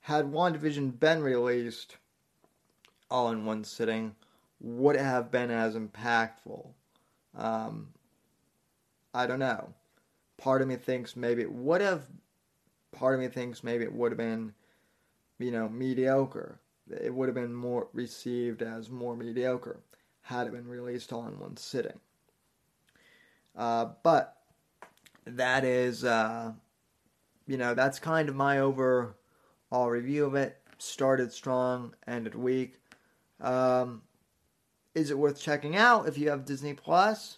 Had 0.00 0.26
WandaVision 0.26 0.98
been 0.98 1.22
released 1.22 1.96
all 3.12 3.30
in 3.30 3.44
one 3.44 3.62
sitting, 3.64 4.16
would 4.60 4.96
have 4.96 5.30
been 5.30 5.50
as 5.50 5.76
impactful? 5.76 6.66
Um, 7.36 7.88
I 9.14 9.26
don't 9.26 9.38
know. 9.38 9.72
Part 10.38 10.62
of 10.62 10.68
me 10.68 10.76
thinks 10.76 11.14
maybe 11.14 11.42
it 11.42 11.52
would 11.52 11.80
have. 11.80 12.06
Part 12.90 13.14
of 13.14 13.20
me 13.20 13.28
thinks 13.28 13.62
maybe 13.62 13.84
it 13.84 13.92
would 13.92 14.12
have 14.12 14.18
been 14.18 14.54
you 15.42 15.50
know, 15.50 15.68
mediocre. 15.68 16.60
It 16.90 17.12
would 17.12 17.28
have 17.28 17.34
been 17.34 17.54
more 17.54 17.88
received 17.92 18.62
as 18.62 18.90
more 18.90 19.16
mediocre 19.16 19.80
had 20.22 20.46
it 20.46 20.52
been 20.52 20.68
released 20.68 21.12
all 21.12 21.26
in 21.26 21.38
one 21.38 21.56
sitting. 21.56 21.98
Uh, 23.56 23.86
but 24.02 24.36
that 25.26 25.64
is, 25.64 26.04
uh, 26.04 26.52
you 27.46 27.56
know, 27.56 27.74
that's 27.74 27.98
kind 27.98 28.28
of 28.28 28.34
my 28.34 28.58
overall 28.60 29.14
review 29.72 30.24
of 30.24 30.34
it. 30.34 30.58
Started 30.78 31.32
strong, 31.32 31.94
ended 32.06 32.34
weak. 32.34 32.80
Um, 33.42 34.02
is 34.94 35.10
it 35.10 35.18
worth 35.18 35.40
checking 35.40 35.76
out 35.76 36.08
if 36.08 36.16
you 36.16 36.30
have 36.30 36.44
Disney 36.44 36.74
Plus? 36.74 37.36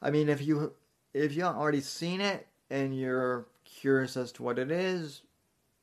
I 0.00 0.10
mean, 0.10 0.28
if 0.28 0.40
you 0.42 0.74
if 1.14 1.34
you 1.34 1.42
haven't 1.42 1.60
already 1.60 1.80
seen 1.80 2.20
it 2.20 2.46
and 2.70 2.96
you're 2.96 3.46
curious 3.64 4.16
as 4.16 4.30
to 4.32 4.42
what 4.42 4.58
it 4.58 4.70
is, 4.70 5.22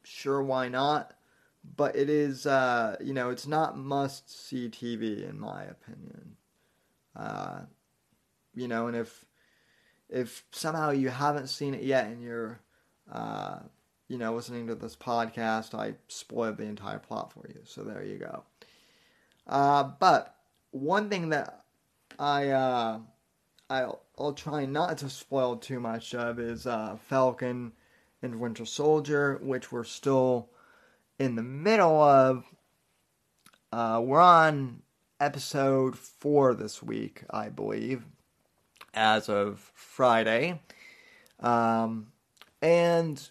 sure, 0.03 0.41
why 0.41 0.69
not? 0.69 1.13
But 1.75 1.95
it 1.95 2.09
is, 2.09 2.45
uh, 2.45 2.95
you 3.01 3.13
know, 3.13 3.31
it's 3.31 3.47
not 3.47 3.77
must 3.77 4.47
see 4.47 4.69
TV 4.69 5.27
in 5.27 5.39
my 5.39 5.63
opinion. 5.63 6.35
Uh, 7.15 7.61
you 8.53 8.67
know, 8.67 8.87
and 8.87 8.95
if 8.95 9.25
if 10.09 10.43
somehow 10.51 10.91
you 10.91 11.09
haven't 11.09 11.47
seen 11.47 11.73
it 11.73 11.83
yet 11.83 12.05
and 12.05 12.21
you're, 12.21 12.59
uh, 13.11 13.59
you 14.07 14.17
know, 14.19 14.35
listening 14.35 14.67
to 14.67 14.75
this 14.75 14.95
podcast, 14.95 15.73
I 15.73 15.95
spoiled 16.07 16.57
the 16.57 16.65
entire 16.65 16.99
plot 16.99 17.33
for 17.33 17.47
you. 17.47 17.61
So 17.63 17.83
there 17.83 18.03
you 18.03 18.19
go. 18.19 18.43
Uh, 19.47 19.83
but 19.99 20.35
one 20.71 21.09
thing 21.09 21.29
that 21.29 21.63
I 22.17 22.49
uh, 22.49 22.99
I'll, 23.69 24.01
I'll 24.17 24.33
try 24.33 24.65
not 24.65 24.97
to 24.99 25.09
spoil 25.09 25.57
too 25.57 25.79
much 25.79 26.13
of 26.13 26.39
is 26.39 26.67
uh, 26.67 26.97
Falcon 27.07 27.73
and 28.21 28.39
Winter 28.39 28.65
Soldier, 28.65 29.39
which 29.41 29.71
we're 29.71 29.83
still 29.83 30.49
in 31.19 31.35
the 31.35 31.43
middle 31.43 32.01
of. 32.01 32.45
Uh, 33.71 34.01
we're 34.03 34.21
on 34.21 34.81
episode 35.19 35.97
four 35.97 36.53
this 36.53 36.81
week, 36.81 37.23
I 37.29 37.49
believe, 37.49 38.05
as 38.93 39.27
of 39.27 39.71
Friday. 39.73 40.61
Um, 41.39 42.07
and 42.61 43.29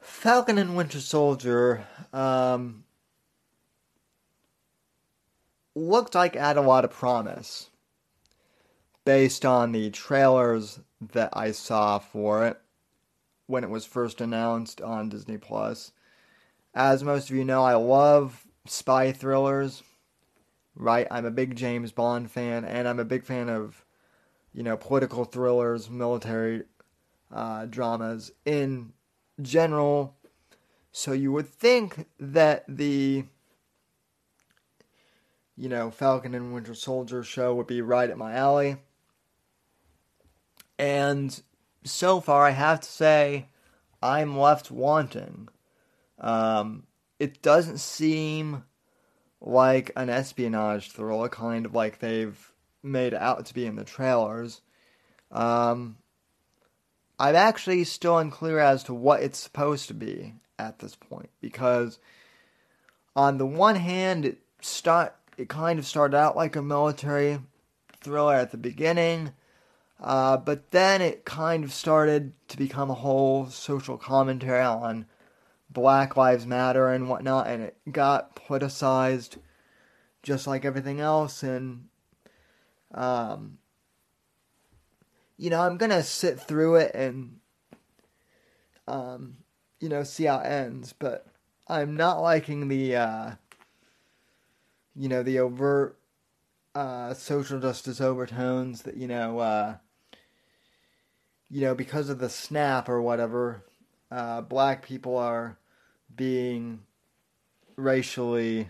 Falcon 0.00 0.56
and 0.58 0.76
Winter 0.76 1.00
Soldier 1.00 1.86
um, 2.12 2.84
looked 5.78 6.14
like 6.14 6.34
it 6.34 6.40
had 6.40 6.56
a 6.56 6.62
lot 6.62 6.84
of 6.84 6.90
promise 6.90 7.70
based 9.04 9.44
on 9.44 9.72
the 9.72 9.90
trailers 9.90 10.80
that 11.00 11.30
I 11.32 11.52
saw 11.52 11.98
for 11.98 12.46
it 12.46 12.60
when 13.46 13.64
it 13.64 13.70
was 13.70 13.86
first 13.86 14.20
announced 14.20 14.80
on 14.80 15.08
Disney 15.08 15.38
Plus. 15.38 15.92
As 16.74 17.02
most 17.02 17.30
of 17.30 17.36
you 17.36 17.44
know, 17.44 17.64
I 17.64 17.74
love 17.74 18.46
spy 18.66 19.12
thrillers. 19.12 19.82
Right, 20.74 21.08
I'm 21.10 21.24
a 21.24 21.30
big 21.30 21.56
James 21.56 21.90
Bond 21.90 22.30
fan, 22.30 22.64
and 22.64 22.86
I'm 22.86 23.00
a 23.00 23.04
big 23.04 23.24
fan 23.24 23.48
of, 23.48 23.84
you 24.52 24.62
know, 24.62 24.76
political 24.76 25.24
thrillers, 25.24 25.90
military 25.90 26.64
uh, 27.32 27.66
dramas 27.66 28.30
in 28.44 28.92
general. 29.40 30.14
So 30.92 31.12
you 31.12 31.32
would 31.32 31.48
think 31.48 32.06
that 32.20 32.64
the 32.68 33.24
you 35.58 35.68
know, 35.68 35.90
Falcon 35.90 36.34
and 36.34 36.54
Winter 36.54 36.74
Soldier 36.74 37.24
show 37.24 37.54
would 37.54 37.66
be 37.66 37.82
right 37.82 38.08
at 38.08 38.16
my 38.16 38.32
alley. 38.34 38.76
And 40.78 41.42
so 41.82 42.20
far, 42.20 42.46
I 42.46 42.50
have 42.50 42.80
to 42.80 42.88
say, 42.88 43.48
I'm 44.00 44.38
left 44.38 44.70
wanting. 44.70 45.48
Um, 46.20 46.84
it 47.18 47.42
doesn't 47.42 47.78
seem 47.78 48.62
like 49.40 49.90
an 49.96 50.08
espionage 50.08 50.92
thriller, 50.92 51.28
kind 51.28 51.66
of 51.66 51.74
like 51.74 51.98
they've 51.98 52.52
made 52.84 53.12
out 53.12 53.46
to 53.46 53.54
be 53.54 53.66
in 53.66 53.74
the 53.74 53.84
trailers. 53.84 54.60
Um, 55.32 55.96
I'm 57.18 57.34
actually 57.34 57.82
still 57.82 58.18
unclear 58.18 58.60
as 58.60 58.84
to 58.84 58.94
what 58.94 59.22
it's 59.22 59.38
supposed 59.38 59.88
to 59.88 59.94
be 59.94 60.34
at 60.56 60.78
this 60.78 60.94
point 60.94 61.30
because, 61.40 61.98
on 63.16 63.38
the 63.38 63.46
one 63.46 63.74
hand, 63.74 64.24
it 64.24 64.38
start 64.60 65.14
it 65.38 65.48
kind 65.48 65.78
of 65.78 65.86
started 65.86 66.16
out 66.16 66.36
like 66.36 66.56
a 66.56 66.62
military 66.62 67.38
thriller 68.00 68.34
at 68.34 68.50
the 68.50 68.56
beginning, 68.56 69.32
uh, 70.00 70.36
but 70.36 70.72
then 70.72 71.00
it 71.00 71.24
kind 71.24 71.62
of 71.62 71.72
started 71.72 72.32
to 72.48 72.56
become 72.56 72.90
a 72.90 72.94
whole 72.94 73.46
social 73.46 73.96
commentary 73.96 74.62
on 74.62 75.06
Black 75.70 76.16
Lives 76.16 76.44
Matter 76.44 76.88
and 76.88 77.08
whatnot, 77.08 77.46
and 77.46 77.62
it 77.62 77.76
got 77.90 78.34
politicized 78.34 79.38
just 80.24 80.48
like 80.48 80.64
everything 80.64 80.98
else. 80.98 81.44
And, 81.44 81.86
um, 82.92 83.58
you 85.36 85.50
know, 85.50 85.60
I'm 85.60 85.76
gonna 85.76 86.02
sit 86.02 86.40
through 86.40 86.76
it 86.76 86.94
and, 86.94 87.38
um, 88.88 89.36
you 89.78 89.88
know, 89.88 90.02
see 90.02 90.24
how 90.24 90.40
it 90.40 90.46
ends, 90.46 90.92
but 90.98 91.28
I'm 91.68 91.96
not 91.96 92.20
liking 92.20 92.66
the, 92.66 92.96
uh, 92.96 93.30
you 94.98 95.08
know, 95.08 95.22
the 95.22 95.38
overt 95.38 95.96
uh, 96.74 97.14
social 97.14 97.60
justice 97.60 98.00
overtones 98.00 98.82
that, 98.82 98.96
you 98.96 99.06
know, 99.06 99.38
uh, 99.38 99.76
you 101.48 101.60
know, 101.60 101.74
because 101.74 102.08
of 102.08 102.18
the 102.18 102.28
snap 102.28 102.88
or 102.88 103.00
whatever, 103.00 103.64
uh, 104.10 104.40
black 104.40 104.84
people 104.84 105.16
are 105.16 105.56
being 106.14 106.80
racially, 107.76 108.68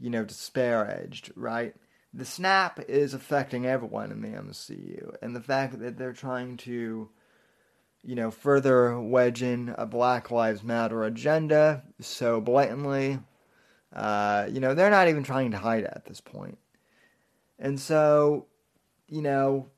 you 0.00 0.08
know, 0.08 0.24
disparaged, 0.24 1.30
right? 1.36 1.74
The 2.14 2.24
snap 2.24 2.80
is 2.88 3.12
affecting 3.12 3.66
everyone 3.66 4.10
in 4.10 4.22
the 4.22 4.28
MCU, 4.28 5.16
and 5.20 5.36
the 5.36 5.40
fact 5.40 5.78
that 5.80 5.98
they're 5.98 6.14
trying 6.14 6.56
to, 6.58 7.10
you 8.02 8.14
know, 8.14 8.30
further 8.30 8.98
wedge 8.98 9.42
in 9.42 9.74
a 9.76 9.84
Black 9.84 10.30
Lives 10.30 10.62
Matter 10.62 11.04
agenda 11.04 11.82
so 12.00 12.40
blatantly 12.40 13.18
uh, 13.92 14.48
you 14.50 14.60
know, 14.60 14.74
they're 14.74 14.90
not 14.90 15.08
even 15.08 15.22
trying 15.22 15.50
to 15.50 15.58
hide 15.58 15.84
it 15.84 15.92
at 15.94 16.04
this 16.06 16.20
point. 16.20 16.58
And 17.58 17.78
so, 17.78 18.46
you 19.08 19.22
know, 19.22 19.68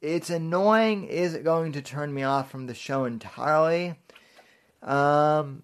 it's 0.00 0.30
annoying. 0.30 1.04
Is 1.04 1.34
it 1.34 1.44
going 1.44 1.72
to 1.72 1.82
turn 1.82 2.12
me 2.12 2.22
off 2.22 2.50
from 2.50 2.66
the 2.66 2.74
show 2.74 3.04
entirely? 3.04 3.94
Um, 4.82 5.62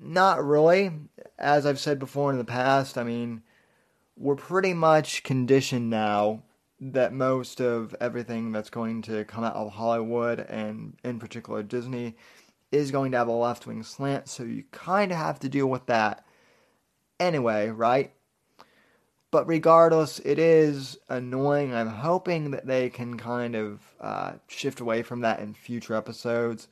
not 0.00 0.44
really. 0.44 0.92
As 1.38 1.66
I've 1.66 1.80
said 1.80 1.98
before 1.98 2.30
in 2.30 2.38
the 2.38 2.44
past, 2.44 2.98
I 2.98 3.04
mean, 3.04 3.42
we're 4.16 4.36
pretty 4.36 4.74
much 4.74 5.22
conditioned 5.22 5.90
now 5.90 6.42
that 6.80 7.12
most 7.12 7.60
of 7.60 7.94
everything 8.00 8.52
that's 8.52 8.70
going 8.70 9.02
to 9.02 9.24
come 9.24 9.44
out 9.44 9.56
of 9.56 9.72
Hollywood 9.72 10.40
and 10.40 10.94
in 11.04 11.18
particular 11.18 11.62
Disney 11.62 12.16
is 12.72 12.90
going 12.90 13.12
to 13.12 13.18
have 13.18 13.28
a 13.28 13.32
left 13.32 13.66
wing 13.66 13.82
slant, 13.82 14.28
so 14.28 14.42
you 14.42 14.64
kind 14.72 15.12
of 15.12 15.16
have 15.16 15.38
to 15.40 15.48
deal 15.48 15.68
with 15.68 15.86
that 15.86 16.25
anyway, 17.20 17.68
right? 17.68 18.12
But 19.30 19.48
regardless, 19.48 20.18
it 20.20 20.38
is 20.38 20.98
annoying. 21.08 21.74
I'm 21.74 21.88
hoping 21.88 22.52
that 22.52 22.66
they 22.66 22.88
can 22.88 23.18
kind 23.18 23.54
of 23.54 23.80
uh, 24.00 24.32
shift 24.46 24.80
away 24.80 25.02
from 25.02 25.20
that 25.20 25.40
in 25.40 25.52
future 25.52 25.94
episodes. 25.94 26.68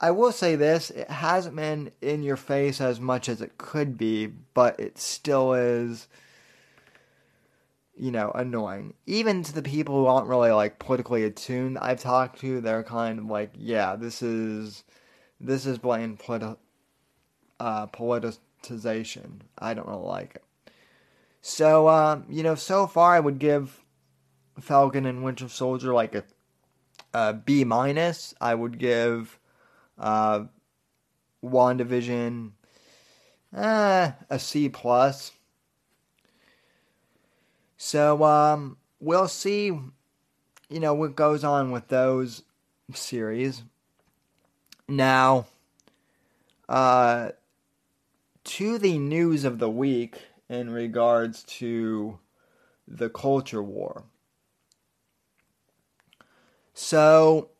I 0.00 0.10
will 0.10 0.32
say 0.32 0.56
this 0.56 0.90
it 0.90 1.10
hasn't 1.10 1.56
been 1.56 1.90
in 2.02 2.22
your 2.22 2.36
face 2.36 2.80
as 2.80 3.00
much 3.00 3.28
as 3.28 3.40
it 3.40 3.56
could 3.56 3.96
be, 3.96 4.26
but 4.26 4.78
it 4.78 4.98
still 4.98 5.54
is, 5.54 6.06
you 7.96 8.10
know, 8.10 8.30
annoying. 8.34 8.92
Even 9.06 9.42
to 9.42 9.54
the 9.54 9.62
people 9.62 9.94
who 9.94 10.06
aren't 10.06 10.28
really 10.28 10.50
like 10.50 10.78
politically 10.78 11.24
attuned 11.24 11.78
I've 11.78 12.00
talked 12.00 12.40
to, 12.40 12.60
they're 12.60 12.82
kind 12.82 13.18
of 13.18 13.24
like, 13.26 13.52
yeah, 13.56 13.96
this 13.96 14.22
is 14.22 14.84
this 15.40 15.64
is 15.64 15.78
blatant 15.78 16.20
politi- 16.20 16.58
uh, 17.60 17.86
politicization. 17.88 19.40
I 19.58 19.74
don't 19.74 19.88
really 19.88 20.02
like 20.02 20.36
it. 20.36 20.44
So, 21.40 21.86
uh, 21.86 22.22
you 22.28 22.42
know, 22.42 22.54
so 22.56 22.86
far 22.86 23.14
I 23.14 23.20
would 23.20 23.38
give 23.38 23.84
Falcon 24.60 25.06
and 25.06 25.22
Winter 25.22 25.48
Soldier 25.48 25.94
like 25.94 26.14
a, 26.14 26.24
a 27.14 27.32
B 27.34 27.64
minus. 27.64 28.34
I 28.40 28.54
would 28.54 28.78
give 28.78 29.38
uh, 29.98 30.44
WandaVision 31.44 32.50
uh, 33.54 34.12
a 34.28 34.38
C 34.38 34.68
plus. 34.68 35.32
So, 37.76 38.24
um, 38.24 38.78
we'll 38.98 39.28
see, 39.28 39.66
you 39.66 40.80
know, 40.80 40.94
what 40.94 41.14
goes 41.14 41.44
on 41.44 41.70
with 41.70 41.88
those 41.88 42.42
series. 42.92 43.62
Now, 44.88 45.46
uh, 46.68 47.30
to 48.46 48.78
the 48.78 48.98
news 48.98 49.44
of 49.44 49.58
the 49.58 49.68
week 49.68 50.18
in 50.48 50.70
regards 50.70 51.42
to 51.42 52.18
the 52.86 53.10
culture 53.10 53.62
war. 53.62 54.04
So, 56.72 57.50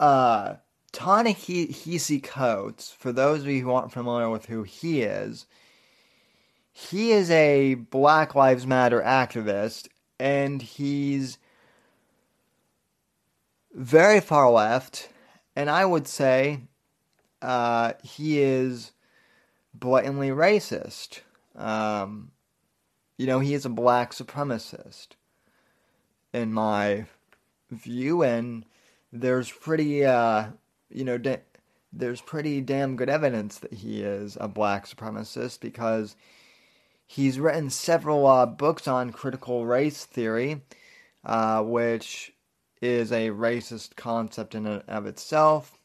uh, 0.00 0.56
Ta-Nehisi 0.90 2.22
Coates, 2.22 2.90
for 2.90 3.12
those 3.12 3.42
of 3.42 3.46
you 3.48 3.62
who 3.62 3.72
aren't 3.72 3.92
familiar 3.92 4.28
with 4.28 4.46
who 4.46 4.64
he 4.64 5.02
is, 5.02 5.46
he 6.72 7.12
is 7.12 7.30
a 7.30 7.74
Black 7.74 8.34
Lives 8.34 8.66
Matter 8.66 9.00
activist, 9.00 9.86
and 10.18 10.60
he's 10.60 11.38
very 13.72 14.20
far 14.20 14.50
left, 14.50 15.08
and 15.54 15.70
I 15.70 15.84
would 15.84 16.08
say 16.08 16.62
uh, 17.44 17.92
he 18.02 18.40
is 18.40 18.92
blatantly 19.74 20.30
racist. 20.30 21.20
Um, 21.54 22.30
you 23.18 23.26
know, 23.26 23.40
he 23.40 23.52
is 23.52 23.66
a 23.66 23.70
black 23.70 24.12
supremacist 24.12 25.08
in 26.32 26.52
my 26.52 27.04
view, 27.70 28.22
and 28.22 28.64
there's 29.12 29.50
pretty, 29.50 30.04
uh, 30.04 30.46
you 30.88 31.04
know, 31.04 31.18
da- 31.18 31.44
there's 31.92 32.20
pretty 32.20 32.60
damn 32.60 32.96
good 32.96 33.10
evidence 33.10 33.58
that 33.58 33.74
he 33.74 34.02
is 34.02 34.36
a 34.40 34.48
black 34.48 34.86
supremacist 34.86 35.60
because 35.60 36.16
he's 37.06 37.38
written 37.38 37.68
several 37.68 38.26
uh, 38.26 38.46
books 38.46 38.88
on 38.88 39.12
critical 39.12 39.66
race 39.66 40.06
theory, 40.06 40.62
uh, 41.24 41.62
which 41.62 42.32
is 42.80 43.12
a 43.12 43.28
racist 43.28 43.96
concept 43.96 44.54
in 44.54 44.66
and 44.66 44.82
of 44.88 45.06
itself. 45.06 45.78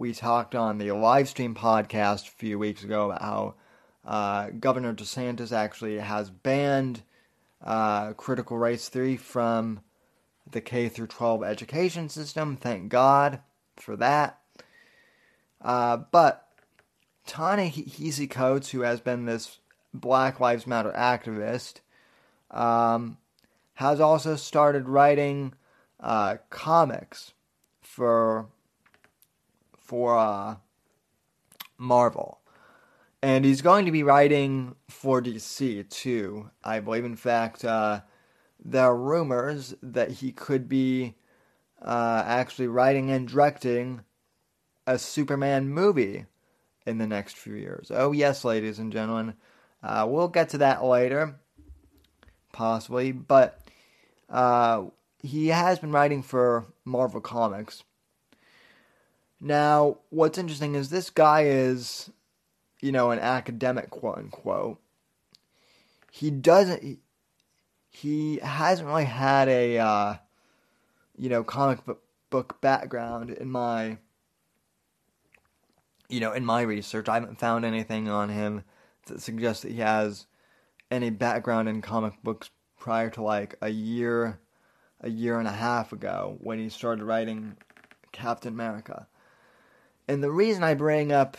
We 0.00 0.14
talked 0.14 0.54
on 0.54 0.78
the 0.78 0.92
live 0.92 1.28
stream 1.28 1.54
podcast 1.54 2.26
a 2.26 2.30
few 2.30 2.58
weeks 2.58 2.82
ago 2.82 3.10
about 3.10 3.20
how 3.20 3.54
uh, 4.02 4.48
Governor 4.58 4.94
DeSantis 4.94 5.52
actually 5.52 5.98
has 5.98 6.30
banned 6.30 7.02
uh, 7.62 8.14
critical 8.14 8.56
race 8.56 8.88
theory 8.88 9.18
from 9.18 9.80
the 10.50 10.62
K 10.62 10.88
through 10.88 11.08
12 11.08 11.44
education 11.44 12.08
system. 12.08 12.56
Thank 12.56 12.88
God 12.88 13.40
for 13.76 13.94
that. 13.96 14.38
Uh, 15.60 15.98
but 15.98 16.48
Ta-Nehisi 17.26 18.30
Coates, 18.30 18.70
who 18.70 18.80
has 18.80 19.02
been 19.02 19.26
this 19.26 19.58
Black 19.92 20.40
Lives 20.40 20.66
Matter 20.66 20.94
activist, 20.96 21.80
um, 22.50 23.18
has 23.74 24.00
also 24.00 24.36
started 24.36 24.88
writing 24.88 25.52
uh, 26.02 26.38
comics 26.48 27.34
for 27.82 28.46
for 29.90 30.16
uh, 30.16 30.54
Marvel. 31.76 32.38
And 33.22 33.44
he's 33.44 33.60
going 33.60 33.86
to 33.86 33.90
be 33.90 34.04
writing 34.04 34.76
for 34.88 35.20
DC 35.20 35.90
too, 35.90 36.48
I 36.62 36.78
believe. 36.78 37.04
In 37.04 37.16
fact, 37.16 37.64
uh, 37.64 38.02
there 38.64 38.84
are 38.84 38.96
rumors 38.96 39.74
that 39.82 40.12
he 40.12 40.30
could 40.30 40.68
be 40.68 41.16
uh, 41.82 42.22
actually 42.24 42.68
writing 42.68 43.10
and 43.10 43.26
directing 43.26 44.02
a 44.86 44.96
Superman 44.96 45.68
movie 45.68 46.26
in 46.86 46.98
the 46.98 47.06
next 47.08 47.36
few 47.36 47.54
years. 47.54 47.90
Oh, 47.92 48.12
yes, 48.12 48.44
ladies 48.44 48.78
and 48.78 48.92
gentlemen. 48.92 49.34
Uh, 49.82 50.06
we'll 50.08 50.28
get 50.28 50.50
to 50.50 50.58
that 50.58 50.84
later, 50.84 51.34
possibly. 52.52 53.10
But 53.10 53.60
uh, 54.28 54.84
he 55.20 55.48
has 55.48 55.80
been 55.80 55.90
writing 55.90 56.22
for 56.22 56.66
Marvel 56.84 57.20
Comics. 57.20 57.82
Now, 59.40 59.98
what's 60.10 60.38
interesting 60.38 60.74
is 60.74 60.90
this 60.90 61.10
guy 61.10 61.44
is 61.44 62.10
you 62.80 62.92
know, 62.92 63.10
an 63.10 63.18
academic 63.18 63.90
quote 63.90 64.18
unquote, 64.18 64.80
he 66.10 66.30
doesn't. 66.30 66.98
He, 67.92 68.38
hasn't 68.42 68.88
really 68.88 69.04
had 69.04 69.48
a, 69.48 69.78
uh, 69.78 70.14
you 71.16 71.28
know, 71.28 71.44
comic 71.44 71.80
book 72.30 72.60
background 72.60 73.30
in 73.30 73.50
my, 73.50 73.98
you 76.08 76.20
know, 76.20 76.32
in 76.32 76.44
my 76.44 76.62
research. 76.62 77.08
I 77.08 77.14
haven't 77.14 77.38
found 77.38 77.64
anything 77.64 78.08
on 78.08 78.28
him 78.28 78.64
that 79.06 79.20
suggests 79.20 79.62
that 79.62 79.72
he 79.72 79.78
has 79.78 80.26
any 80.90 81.10
background 81.10 81.68
in 81.68 81.82
comic 81.82 82.14
books 82.22 82.50
prior 82.78 83.10
to 83.10 83.22
like 83.22 83.56
a 83.60 83.68
year, 83.68 84.40
a 85.00 85.10
year 85.10 85.38
and 85.38 85.48
a 85.48 85.52
half 85.52 85.92
ago 85.92 86.38
when 86.40 86.58
he 86.58 86.68
started 86.68 87.04
writing 87.04 87.56
Captain 88.12 88.52
America. 88.52 89.08
And 90.08 90.22
the 90.22 90.30
reason 90.30 90.64
I 90.64 90.74
bring 90.74 91.12
up 91.12 91.36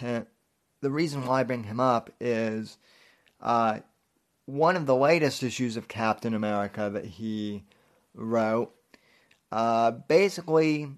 the 0.00 0.90
reason 0.90 1.26
why 1.26 1.40
I 1.40 1.44
bring 1.44 1.64
him 1.64 1.80
up 1.80 2.10
is 2.20 2.78
uh, 3.40 3.80
one 4.46 4.76
of 4.76 4.86
the 4.86 4.96
latest 4.96 5.42
issues 5.42 5.76
of 5.76 5.88
Captain 5.88 6.34
America 6.34 6.90
that 6.92 7.04
he 7.04 7.64
wrote 8.14 8.74
uh, 9.50 9.92
basically 9.92 10.90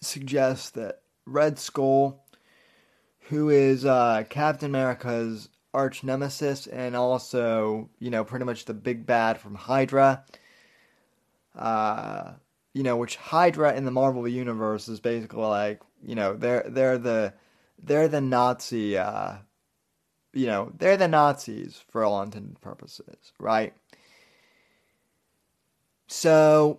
suggests 0.00 0.70
that 0.70 1.02
Red 1.26 1.58
Skull, 1.58 2.24
who 3.28 3.48
is 3.50 3.84
uh, 3.84 4.24
Captain 4.28 4.70
America's 4.70 5.48
arch 5.74 6.02
nemesis 6.02 6.66
and 6.66 6.96
also, 6.96 7.88
you 7.98 8.10
know, 8.10 8.24
pretty 8.24 8.44
much 8.44 8.64
the 8.64 8.74
big 8.74 9.06
bad 9.06 9.38
from 9.38 9.54
Hydra, 9.54 10.24
uh, 11.54 12.32
you 12.78 12.84
know, 12.84 12.96
which 12.96 13.16
Hydra 13.16 13.74
in 13.74 13.84
the 13.84 13.90
Marvel 13.90 14.28
universe 14.28 14.86
is 14.86 15.00
basically 15.00 15.42
like, 15.42 15.80
you 16.00 16.14
know, 16.14 16.34
they're 16.34 16.64
they're 16.68 16.96
the 16.96 17.34
they're 17.82 18.06
the 18.06 18.20
Nazi, 18.20 18.96
uh, 18.96 19.38
you 20.32 20.46
know, 20.46 20.70
they're 20.78 20.96
the 20.96 21.08
Nazis 21.08 21.82
for 21.90 22.04
all 22.04 22.22
intended 22.22 22.60
purposes, 22.60 23.32
right? 23.40 23.74
So, 26.06 26.78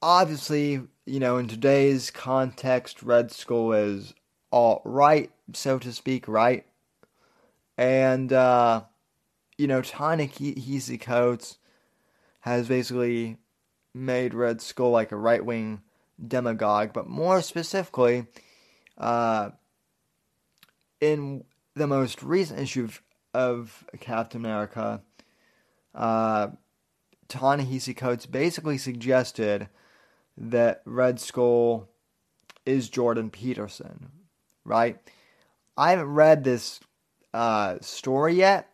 obviously, 0.00 0.82
you 1.04 1.18
know, 1.18 1.38
in 1.38 1.48
today's 1.48 2.12
context, 2.12 3.02
Red 3.02 3.32
Skull 3.32 3.72
is 3.72 4.14
all 4.52 4.82
right, 4.84 5.32
so 5.52 5.80
to 5.80 5.92
speak, 5.92 6.28
right? 6.28 6.64
And, 7.76 8.32
uh, 8.32 8.82
you 9.56 9.66
know, 9.66 9.82
Ta-Nehisi 9.82 11.00
Coates 11.00 11.58
has 12.42 12.68
basically 12.68 13.38
made 13.98 14.34
Red 14.34 14.60
Skull 14.60 14.90
like 14.90 15.12
a 15.12 15.16
right 15.16 15.44
wing 15.44 15.82
demagogue, 16.24 16.92
but 16.92 17.06
more 17.08 17.42
specifically, 17.42 18.26
uh, 18.96 19.50
in 21.00 21.44
the 21.74 21.86
most 21.86 22.22
recent 22.22 22.60
issue 22.60 22.84
of, 22.84 23.02
of 23.34 23.84
Captain 24.00 24.40
America, 24.40 25.02
uh, 25.94 26.48
Ta-Nehisi 27.28 27.96
Coates 27.96 28.26
basically 28.26 28.78
suggested 28.78 29.68
that 30.36 30.82
Red 30.84 31.20
Skull 31.20 31.88
is 32.64 32.88
Jordan 32.88 33.30
Peterson, 33.30 34.10
right? 34.64 34.98
I 35.76 35.90
haven't 35.90 36.14
read 36.14 36.44
this 36.44 36.80
uh, 37.32 37.78
story 37.80 38.34
yet, 38.34 38.68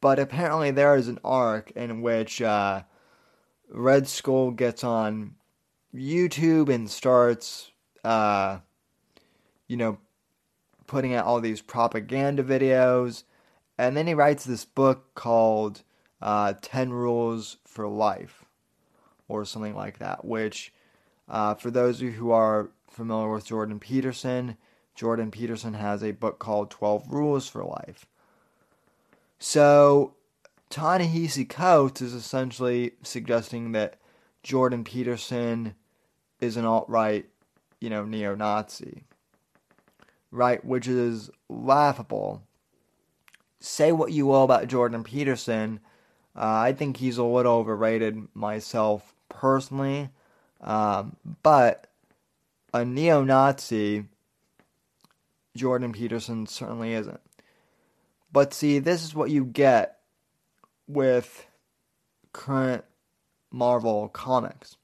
but 0.00 0.18
apparently 0.18 0.70
there 0.70 0.96
is 0.96 1.08
an 1.08 1.18
arc 1.24 1.70
in 1.72 2.02
which 2.02 2.42
uh, 2.42 2.82
Red 3.68 4.08
Skull 4.08 4.50
gets 4.52 4.84
on 4.84 5.34
YouTube 5.94 6.68
and 6.68 6.90
starts 6.90 7.72
uh, 8.06 8.60
you 9.66 9.76
know, 9.76 9.98
putting 10.86 11.14
out 11.14 11.26
all 11.26 11.40
these 11.40 11.60
propaganda 11.60 12.44
videos. 12.44 13.24
And 13.76 13.96
then 13.96 14.06
he 14.06 14.14
writes 14.14 14.44
this 14.44 14.64
book 14.64 15.14
called 15.14 15.82
uh, 16.22 16.54
10 16.62 16.92
Rules 16.92 17.56
for 17.64 17.88
Life, 17.88 18.44
or 19.28 19.44
something 19.44 19.74
like 19.74 19.98
that, 19.98 20.24
which, 20.24 20.72
uh, 21.28 21.54
for 21.54 21.70
those 21.70 21.96
of 21.96 22.02
you 22.02 22.12
who 22.12 22.30
are 22.30 22.70
familiar 22.88 23.30
with 23.30 23.46
Jordan 23.46 23.80
Peterson, 23.80 24.56
Jordan 24.94 25.30
Peterson 25.30 25.74
has 25.74 26.02
a 26.02 26.12
book 26.12 26.38
called 26.38 26.70
12 26.70 27.12
Rules 27.12 27.48
for 27.48 27.64
Life. 27.64 28.06
So, 29.38 30.14
Ta-Nehisi 30.70 31.48
Coates 31.48 32.00
is 32.00 32.12
essentially 32.12 32.92
suggesting 33.02 33.72
that 33.72 33.98
Jordan 34.42 34.84
Peterson 34.84 35.74
is 36.40 36.56
an 36.56 36.64
alt 36.64 36.88
right, 36.88 37.26
you 37.80 37.90
know, 37.90 38.04
neo 38.04 38.34
Nazi 38.34 39.04
right, 40.36 40.64
which 40.64 40.86
is 40.86 41.30
laughable. 41.48 42.42
Say 43.58 43.90
what 43.90 44.12
you 44.12 44.26
will 44.26 44.44
about 44.44 44.68
Jordan 44.68 45.02
Peterson. 45.02 45.80
Uh, 46.36 46.44
I 46.44 46.72
think 46.72 46.98
he's 46.98 47.18
a 47.18 47.24
little 47.24 47.54
overrated 47.54 48.28
myself 48.34 49.14
personally. 49.28 50.10
Um, 50.60 51.16
but 51.42 51.86
a 52.74 52.84
neo 52.84 53.24
Nazi, 53.24 54.04
Jordan 55.56 55.92
Peterson 55.92 56.46
certainly 56.46 56.92
isn't. 56.92 57.20
But 58.30 58.52
see, 58.52 58.78
this 58.78 59.02
is 59.02 59.14
what 59.14 59.30
you 59.30 59.44
get 59.44 59.95
with 60.86 61.46
current 62.32 62.84
Marvel 63.50 64.08
comics. 64.08 64.76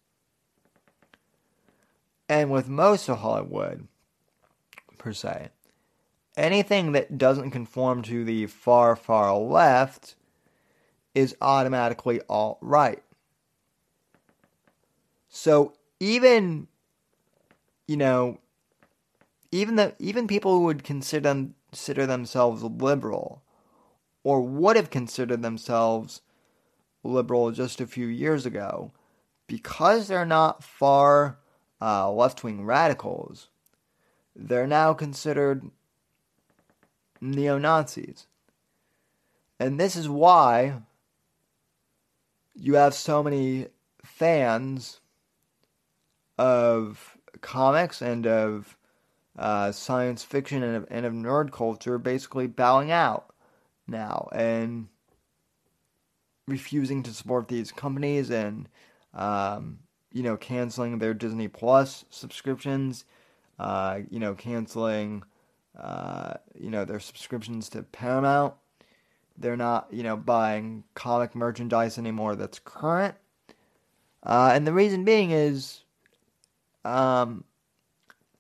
And 2.29 2.51
with 2.51 2.69
most 2.69 3.09
of 3.09 3.19
Hollywood, 3.19 3.87
per 5.03 5.13
se. 5.13 5.49
Anything 6.37 6.93
that 6.93 7.19
doesn't 7.19 7.51
conform 7.51 8.03
to 8.03 8.25
the 8.25 8.47
far, 8.47 8.97
far 8.97 9.37
left 9.37 10.15
is 11.15 11.37
automatically 11.43 12.21
alt 12.29 12.59
right. 12.63 13.03
So 15.29 15.75
even, 16.01 16.69
you 17.87 17.97
know, 17.97 18.39
even 19.51 19.77
the 19.77 19.95
even 19.99 20.27
people 20.27 20.57
who 20.59 20.65
would 20.65 20.85
consider 20.85 21.49
consider 21.69 22.07
themselves 22.07 22.63
liberal, 22.63 23.43
or 24.25 24.43
would 24.43 24.77
have 24.77 24.91
considered 24.91 25.43
themselves 25.43 26.23
liberal 27.03 27.51
just 27.51 27.81
a 27.81 27.87
few 27.87 28.07
years 28.07 28.47
ago, 28.47 28.93
because 29.47 30.09
they're 30.09 30.25
not 30.25 30.63
far 30.63 31.39
uh, 31.81 32.11
left 32.11 32.45
wing 32.45 32.65
radicals, 32.65 33.49
they're 34.37 34.67
now 34.67 34.95
considered 34.95 35.71
neo 37.21 37.59
Nazis. 37.59 38.27
And 39.59 39.79
this 39.79 39.97
is 39.97 40.09
why 40.09 40.83
you 42.55 42.75
have 42.75 42.95
so 42.95 43.23
many 43.23 43.69
fans 44.05 45.01
of 46.39 47.17
comics 47.41 48.01
and 48.03 48.27
of 48.27 48.77
uh, 49.39 49.73
science 49.73 50.23
fiction 50.23 50.63
and 50.63 50.77
of, 50.77 50.87
and 50.91 51.07
of 51.07 51.13
nerd 51.13 51.51
culture 51.53 51.99
basically 51.99 52.47
bowing 52.47 52.91
out 52.91 53.32
now 53.87 54.29
and 54.33 54.89
refusing 56.47 57.03
to 57.03 57.13
support 57.13 57.49
these 57.49 57.73
companies 57.73 58.31
and 58.31 58.69
um, 59.15 59.79
you 60.13 60.23
know 60.23 60.37
canceling 60.37 60.99
their 60.99 61.15
Disney 61.15 61.49
Plus 61.49 62.05
subscriptions, 62.11 63.05
uh, 63.59 64.01
you 64.11 64.19
know 64.19 64.35
canceling 64.35 65.23
uh, 65.79 66.35
you 66.59 66.71
know 66.71 66.85
their 66.85 67.01
subscriptions 67.01 67.69
to 67.71 67.83
Paramount. 67.83 68.55
They're 69.37 69.57
not 69.57 69.89
you 69.91 70.03
know 70.03 70.17
buying 70.17 70.85
comic 70.95 71.35
merchandise 71.35 71.99
anymore 71.99 72.37
that's 72.37 72.59
current, 72.59 73.15
uh, 74.23 74.53
and 74.55 74.67
the 74.67 74.73
reason 74.73 75.05
being 75.05 75.31
is 75.31 75.85
um, 76.85 77.45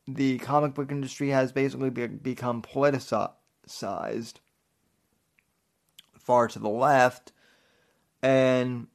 the 0.07 0.39
comic 0.39 0.75
book 0.75 0.91
industry 0.91 1.31
has 1.31 1.53
basically 1.53 1.91
be- 1.91 2.07
become 2.07 2.63
politicized 2.63 4.35
far 6.25 6.49
to 6.49 6.59
the 6.59 6.69
left, 6.69 7.33
and 8.23 8.87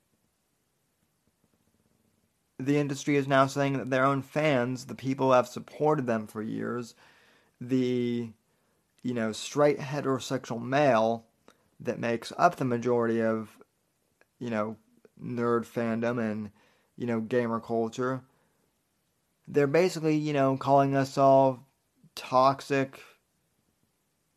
the 2.60 2.78
industry 2.78 3.16
is 3.16 3.28
now 3.28 3.46
saying 3.46 3.78
that 3.78 3.90
their 3.90 4.06
own 4.06 4.22
fans, 4.22 4.86
the 4.86 4.96
people 4.96 5.28
who 5.28 5.34
have 5.34 5.48
supported 5.48 6.08
them 6.08 6.28
for 6.28 6.42
years, 6.42 6.96
the 7.62 8.30
you 9.04 9.14
know 9.14 9.32
straight 9.32 9.80
heterosexual 9.80 10.62
male 10.62 11.26
that 11.80 12.00
makes 12.00 12.34
up 12.38 12.56
the 12.56 12.66
majority 12.66 13.22
of 13.22 13.58
you 14.40 14.50
know 14.50 14.76
nerd 15.22 15.66
fandom 15.66 16.20
and 16.20 16.52
you 16.96 17.06
know 17.06 17.20
gamer 17.20 17.60
culture 17.60 18.22
they're 19.48 19.68
basically, 19.68 20.16
you 20.16 20.34
know, 20.34 20.58
calling 20.58 20.96
us 20.96 21.18
all 21.18 21.66
toxic, 22.16 23.00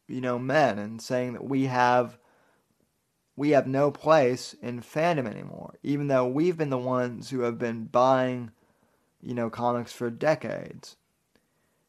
you 0.06 0.20
know, 0.20 0.38
men 0.38 0.78
and 0.78 1.02
saying 1.02 1.32
that 1.32 1.44
we 1.44 1.64
have 1.64 2.16
we 3.40 3.50
have 3.52 3.66
no 3.66 3.90
place 3.90 4.54
in 4.60 4.82
fandom 4.82 5.26
anymore, 5.26 5.74
even 5.82 6.08
though 6.08 6.26
we've 6.26 6.58
been 6.58 6.68
the 6.68 6.76
ones 6.76 7.30
who 7.30 7.40
have 7.40 7.58
been 7.58 7.86
buying, 7.86 8.50
you 9.22 9.32
know, 9.32 9.48
comics 9.48 9.94
for 9.94 10.10
decades. 10.10 10.96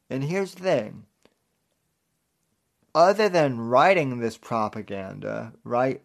And 0.08 0.24
here's 0.24 0.54
the 0.54 0.62
thing. 0.62 1.04
Other 2.94 3.28
than 3.28 3.60
writing 3.60 4.18
this 4.18 4.38
propaganda, 4.38 5.52
right, 5.62 6.00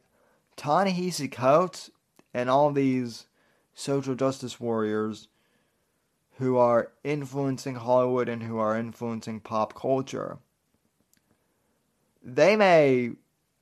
Ta-Nehisi 0.57 1.31
Coates 1.31 1.91
and 2.33 2.49
all 2.49 2.73
these 2.73 3.27
social 3.73 4.15
justice 4.15 4.59
warriors 4.59 5.29
who 6.39 6.57
are 6.57 6.91
influencing 7.05 7.75
Hollywood 7.75 8.27
and 8.27 8.43
who 8.43 8.57
are 8.57 8.77
influencing 8.77 9.39
pop 9.39 9.73
culture. 9.73 10.39
They 12.21 12.57
may 12.57 13.11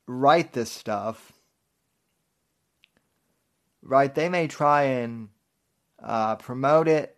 write 0.07 0.53
this 0.53 0.71
stuff, 0.71 1.31
right? 3.85 4.13
They 4.13 4.27
may 4.27 4.47
try 4.47 4.83
and 4.83 5.29
uh, 6.01 6.35
promote 6.35 6.87
it, 6.87 7.15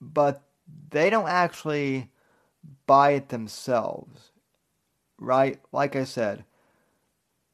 but 0.00 0.42
they 0.88 1.10
don't 1.10 1.28
actually 1.28 2.08
buy 2.86 3.10
it 3.10 3.28
themselves, 3.28 4.30
right? 5.18 5.60
Like 5.72 5.94
I 5.96 6.04
said, 6.04 6.44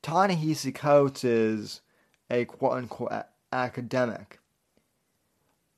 Ta-Nehisi 0.02 0.72
Coates 0.72 1.24
is 1.24 1.80
a 2.30 2.44
quote 2.44 2.72
unquote 2.74 3.12
academic 3.50 4.38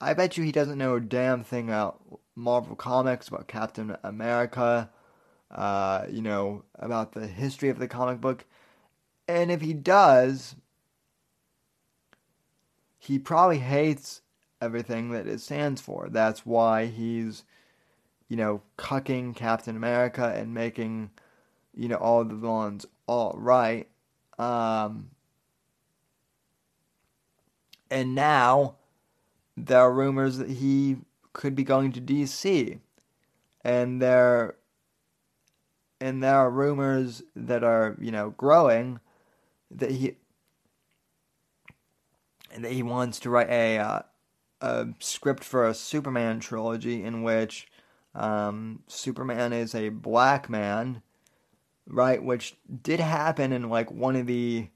I 0.00 0.14
bet 0.14 0.36
you 0.36 0.44
he 0.44 0.52
doesn't 0.52 0.78
know 0.78 0.94
a 0.94 1.00
damn 1.00 1.42
thing 1.42 1.68
about 1.68 2.00
Marvel 2.36 2.76
Comics, 2.76 3.28
about 3.28 3.48
Captain 3.48 3.96
America, 4.04 4.90
uh, 5.50 6.06
you 6.08 6.22
know, 6.22 6.62
about 6.76 7.12
the 7.12 7.26
history 7.26 7.68
of 7.68 7.78
the 7.78 7.88
comic 7.88 8.20
book. 8.20 8.44
And 9.26 9.50
if 9.50 9.60
he 9.60 9.72
does, 9.72 10.54
he 13.08 13.18
probably 13.18 13.58
hates 13.58 14.20
everything 14.60 15.12
that 15.12 15.26
it 15.26 15.40
stands 15.40 15.80
for. 15.80 16.10
That's 16.10 16.44
why 16.44 16.84
he's, 16.84 17.42
you 18.28 18.36
know, 18.36 18.60
cucking 18.76 19.34
Captain 19.34 19.74
America 19.74 20.34
and 20.36 20.52
making, 20.52 21.08
you 21.74 21.88
know, 21.88 21.96
all 21.96 22.22
the 22.22 22.34
villains 22.34 22.84
all 23.06 23.34
right. 23.38 23.88
Um, 24.38 25.08
and 27.90 28.14
now 28.14 28.74
there 29.56 29.80
are 29.80 29.92
rumors 29.92 30.36
that 30.36 30.50
he 30.50 30.98
could 31.32 31.54
be 31.54 31.64
going 31.64 31.92
to 31.92 32.02
DC, 32.02 32.78
and 33.64 34.02
there 34.02 34.56
and 35.98 36.22
there 36.22 36.36
are 36.36 36.50
rumors 36.50 37.22
that 37.34 37.64
are 37.64 37.96
you 37.98 38.12
know 38.12 38.30
growing 38.36 39.00
that 39.70 39.92
he 39.92 40.16
and 42.50 42.64
that 42.64 42.72
he 42.72 42.82
wants 42.82 43.20
to 43.20 43.30
write 43.30 43.50
a 43.50 43.78
uh, 43.78 44.02
a 44.60 44.88
script 44.98 45.44
for 45.44 45.66
a 45.66 45.74
Superman 45.74 46.40
trilogy 46.40 47.04
in 47.04 47.22
which 47.22 47.68
um, 48.14 48.82
Superman 48.88 49.52
is 49.52 49.74
a 49.74 49.90
black 49.90 50.50
man, 50.50 51.02
right? 51.86 52.22
Which 52.22 52.56
did 52.82 53.00
happen 53.00 53.52
in 53.52 53.68
like 53.68 53.90
one 53.90 54.16
of 54.16 54.26
the 54.26 54.68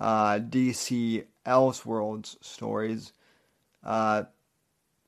uh, 0.00 0.40
DC 0.40 1.24
Elseworlds 1.46 2.36
stories 2.44 3.12
uh, 3.82 4.24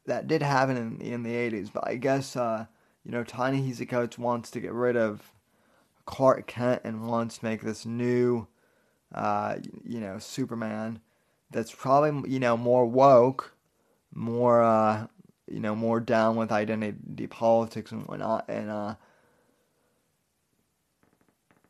that 0.07 0.29
did 0.29 0.43
happen 0.43 0.77
in, 0.77 1.01
in 1.01 1.23
the 1.23 1.33
80s, 1.33 1.73
but 1.73 1.87
I 1.87 1.97
guess, 1.97 2.37
uh, 2.37 2.67
you 3.05 3.11
know, 3.11 3.25
Ta-Nehisi 3.25 4.19
wants 4.19 4.51
to 4.53 4.61
get 4.61 4.73
rid 4.73 4.97
of 4.97 5.33
Clark 6.05 6.47
Kent 6.47 6.83
and 6.85 7.07
wants 7.07 7.39
to 7.39 7.45
make 7.45 7.63
this 7.63 7.85
new, 7.85 8.47
uh, 9.15 9.57
you 9.85 10.01
know, 10.01 10.19
Superman 10.19 11.01
that's 11.51 11.73
probably, 11.73 12.31
you 12.31 12.41
know, 12.41 12.57
more 12.57 12.87
woke, 12.87 13.55
more, 14.15 14.63
uh, 14.63 15.07
you 15.47 15.61
know, 15.61 15.75
more 15.75 16.01
down 16.01 16.37
with 16.37 16.53
identity 16.53 17.27
politics 17.27 17.93
and 17.93 18.07
whatnot. 18.07 18.47
And, 18.49 18.71
uh, 18.71 18.95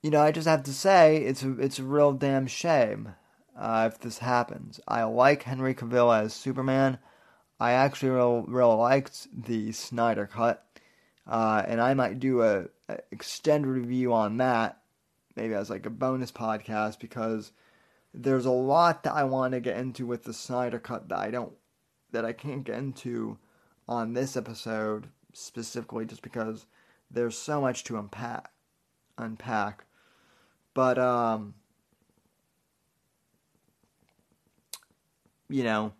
you 0.02 0.10
know, 0.10 0.20
I 0.22 0.32
just 0.32 0.48
have 0.48 0.62
to 0.64 0.72
say 0.72 1.18
it's 1.18 1.42
a, 1.42 1.58
it's 1.58 1.78
a 1.78 1.84
real 1.84 2.12
damn 2.12 2.46
shame 2.46 3.14
uh, 3.58 3.90
if 3.92 4.00
this 4.00 4.18
happens. 4.18 4.80
I 4.86 5.04
like 5.04 5.42
Henry 5.42 5.74
Cavill 5.74 6.16
as 6.16 6.34
Superman. 6.34 6.98
I 7.58 7.72
actually 7.72 8.10
real, 8.10 8.42
real 8.42 8.76
liked 8.76 9.28
the 9.32 9.72
Snyder 9.72 10.26
Cut, 10.26 10.64
uh, 11.26 11.62
and 11.66 11.80
I 11.80 11.94
might 11.94 12.20
do 12.20 12.42
a, 12.42 12.66
a, 12.88 12.98
extended 13.10 13.68
review 13.68 14.12
on 14.12 14.36
that, 14.36 14.78
maybe 15.36 15.54
as 15.54 15.70
like 15.70 15.86
a 15.86 15.90
bonus 15.90 16.30
podcast 16.30 17.00
because 17.00 17.52
there's 18.16 18.46
a 18.46 18.50
lot 18.50 19.02
that 19.02 19.12
I 19.12 19.24
want 19.24 19.52
to 19.52 19.60
get 19.60 19.76
into 19.76 20.06
with 20.06 20.24
the 20.24 20.32
Snyder 20.32 20.78
Cut 20.78 21.08
that 21.10 21.18
I 21.18 21.30
don't 21.30 21.52
that 22.12 22.24
I 22.24 22.32
can't 22.32 22.64
get 22.64 22.78
into 22.78 23.38
on 23.88 24.14
this 24.14 24.36
episode 24.36 25.08
specifically, 25.32 26.06
just 26.06 26.22
because 26.22 26.66
there's 27.10 27.36
so 27.36 27.60
much 27.60 27.84
to 27.84 27.98
unpack. 27.98 28.50
Unpack, 29.18 29.84
but 30.74 30.98
um 30.98 31.54
you 35.48 35.62
know, 35.62 35.92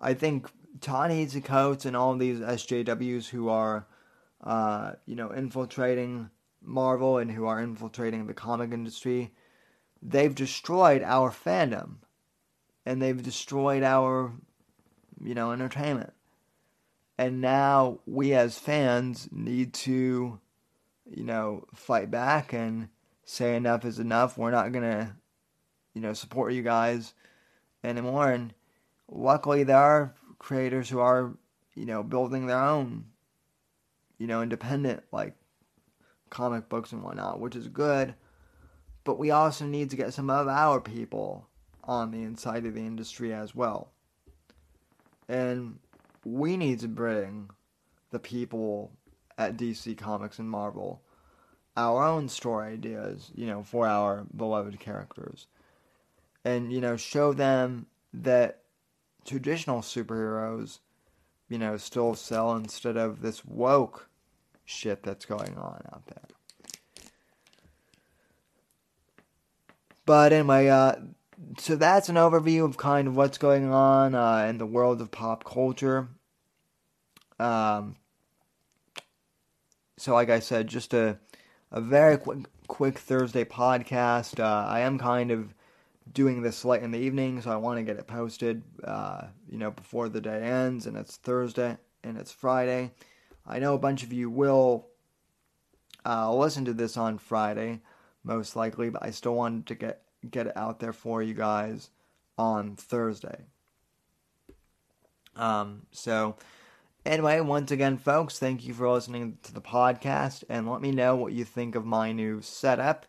I 0.00 0.14
think 0.14 0.50
Ta-Nehisi 0.80 1.42
Coates 1.42 1.86
and 1.86 1.96
all 1.96 2.16
these 2.16 2.40
SJWs 2.40 3.28
who 3.28 3.48
are, 3.48 3.86
uh, 4.44 4.92
you 5.06 5.16
know, 5.16 5.30
infiltrating 5.30 6.28
Marvel 6.60 7.16
and 7.16 7.30
who 7.30 7.46
are 7.46 7.62
infiltrating 7.62 8.26
the 8.26 8.34
comic 8.34 8.72
industry, 8.72 9.32
they've 10.02 10.34
destroyed 10.34 11.02
our 11.02 11.30
fandom, 11.30 11.96
and 12.84 13.00
they've 13.00 13.22
destroyed 13.22 13.82
our, 13.82 14.32
you 15.22 15.34
know, 15.34 15.52
entertainment. 15.52 16.12
And 17.16 17.40
now 17.40 18.00
we 18.04 18.34
as 18.34 18.58
fans 18.58 19.28
need 19.30 19.74
to, 19.74 20.40
you 21.08 21.24
know, 21.24 21.66
fight 21.74 22.10
back 22.10 22.52
and 22.52 22.88
say 23.24 23.54
enough 23.54 23.84
is 23.84 24.00
enough. 24.00 24.36
We're 24.36 24.50
not 24.50 24.72
gonna, 24.72 25.16
you 25.94 26.00
know, 26.00 26.14
support 26.14 26.52
you 26.52 26.62
guys 26.62 27.14
anymore. 27.84 28.32
And 28.32 28.54
luckily, 29.08 29.62
there 29.62 29.76
are 29.76 30.14
creators 30.38 30.88
who 30.88 30.98
are, 30.98 31.34
you 31.74 31.86
know, 31.86 32.02
building 32.02 32.46
their 32.46 32.58
own, 32.58 33.04
you 34.18 34.26
know, 34.26 34.42
independent 34.42 35.04
like 35.12 35.36
comic 36.30 36.68
books 36.68 36.90
and 36.92 37.04
whatnot, 37.04 37.38
which 37.38 37.54
is 37.54 37.68
good. 37.68 38.14
But 39.04 39.18
we 39.18 39.30
also 39.30 39.64
need 39.64 39.90
to 39.90 39.96
get 39.96 40.14
some 40.14 40.30
of 40.30 40.48
our 40.48 40.80
people 40.80 41.48
on 41.84 42.10
the 42.10 42.22
inside 42.22 42.64
of 42.66 42.74
the 42.74 42.80
industry 42.80 43.32
as 43.32 43.54
well. 43.54 43.90
And 45.28 45.78
we 46.24 46.56
need 46.56 46.80
to 46.80 46.88
bring 46.88 47.50
the 48.10 48.18
people 48.18 48.92
at 49.38 49.56
DC 49.56 49.96
Comics 49.96 50.38
and 50.38 50.48
Marvel 50.48 51.02
our 51.76 52.04
own 52.04 52.28
story 52.28 52.74
ideas, 52.74 53.30
you 53.34 53.46
know, 53.46 53.62
for 53.62 53.86
our 53.86 54.26
beloved 54.36 54.78
characters. 54.78 55.46
And, 56.44 56.72
you 56.72 56.80
know, 56.80 56.96
show 56.96 57.32
them 57.32 57.86
that 58.12 58.62
traditional 59.24 59.80
superheroes, 59.80 60.80
you 61.48 61.58
know, 61.58 61.76
still 61.76 62.14
sell 62.14 62.54
instead 62.56 62.96
of 62.96 63.22
this 63.22 63.44
woke 63.44 64.08
shit 64.64 65.02
that's 65.02 65.24
going 65.24 65.56
on 65.56 65.82
out 65.92 66.06
there. 66.06 66.31
But 70.04 70.32
anyway, 70.32 70.68
uh, 70.68 70.96
so 71.58 71.76
that's 71.76 72.08
an 72.08 72.16
overview 72.16 72.64
of 72.64 72.76
kind 72.76 73.08
of 73.08 73.16
what's 73.16 73.38
going 73.38 73.72
on 73.72 74.14
uh, 74.14 74.46
in 74.48 74.58
the 74.58 74.66
world 74.66 75.00
of 75.00 75.10
pop 75.10 75.44
culture. 75.44 76.08
Um, 77.38 77.96
so, 79.96 80.14
like 80.14 80.30
I 80.30 80.40
said, 80.40 80.66
just 80.66 80.94
a 80.94 81.18
a 81.70 81.80
very 81.80 82.16
quick 82.18 82.46
quick 82.68 82.98
Thursday 82.98 83.44
podcast. 83.44 84.40
Uh, 84.40 84.66
I 84.68 84.80
am 84.80 84.98
kind 84.98 85.30
of 85.30 85.54
doing 86.12 86.42
this 86.42 86.64
late 86.64 86.82
in 86.82 86.90
the 86.90 86.98
evening, 86.98 87.40
so 87.40 87.50
I 87.50 87.56
want 87.56 87.78
to 87.78 87.82
get 87.82 87.98
it 87.98 88.06
posted, 88.06 88.62
uh, 88.82 89.26
you 89.48 89.58
know, 89.58 89.70
before 89.70 90.08
the 90.08 90.20
day 90.20 90.42
ends, 90.42 90.86
and 90.86 90.96
it's 90.96 91.16
Thursday 91.16 91.76
and 92.02 92.16
it's 92.18 92.32
Friday. 92.32 92.90
I 93.46 93.58
know 93.58 93.74
a 93.74 93.78
bunch 93.78 94.02
of 94.02 94.12
you 94.12 94.30
will 94.30 94.88
uh, 96.04 96.34
listen 96.34 96.64
to 96.64 96.74
this 96.74 96.96
on 96.96 97.18
Friday, 97.18 97.80
most 98.24 98.56
likely, 98.56 98.90
but 98.90 99.02
I 99.04 99.10
still 99.10 99.34
wanted 99.34 99.66
to 99.66 99.74
get 99.74 100.02
get 100.30 100.46
it 100.46 100.56
out 100.56 100.78
there 100.78 100.92
for 100.92 101.22
you 101.22 101.34
guys 101.34 101.90
on 102.38 102.76
Thursday. 102.76 103.46
Um, 105.34 105.82
so 105.90 106.36
anyway, 107.04 107.40
once 107.40 107.70
again, 107.70 107.98
folks, 107.98 108.38
thank 108.38 108.66
you 108.66 108.74
for 108.74 108.90
listening 108.90 109.38
to 109.42 109.52
the 109.52 109.60
podcast, 109.60 110.44
and 110.48 110.70
let 110.70 110.80
me 110.80 110.92
know 110.92 111.16
what 111.16 111.32
you 111.32 111.44
think 111.44 111.74
of 111.74 111.84
my 111.84 112.12
new 112.12 112.40
setup. 112.40 113.06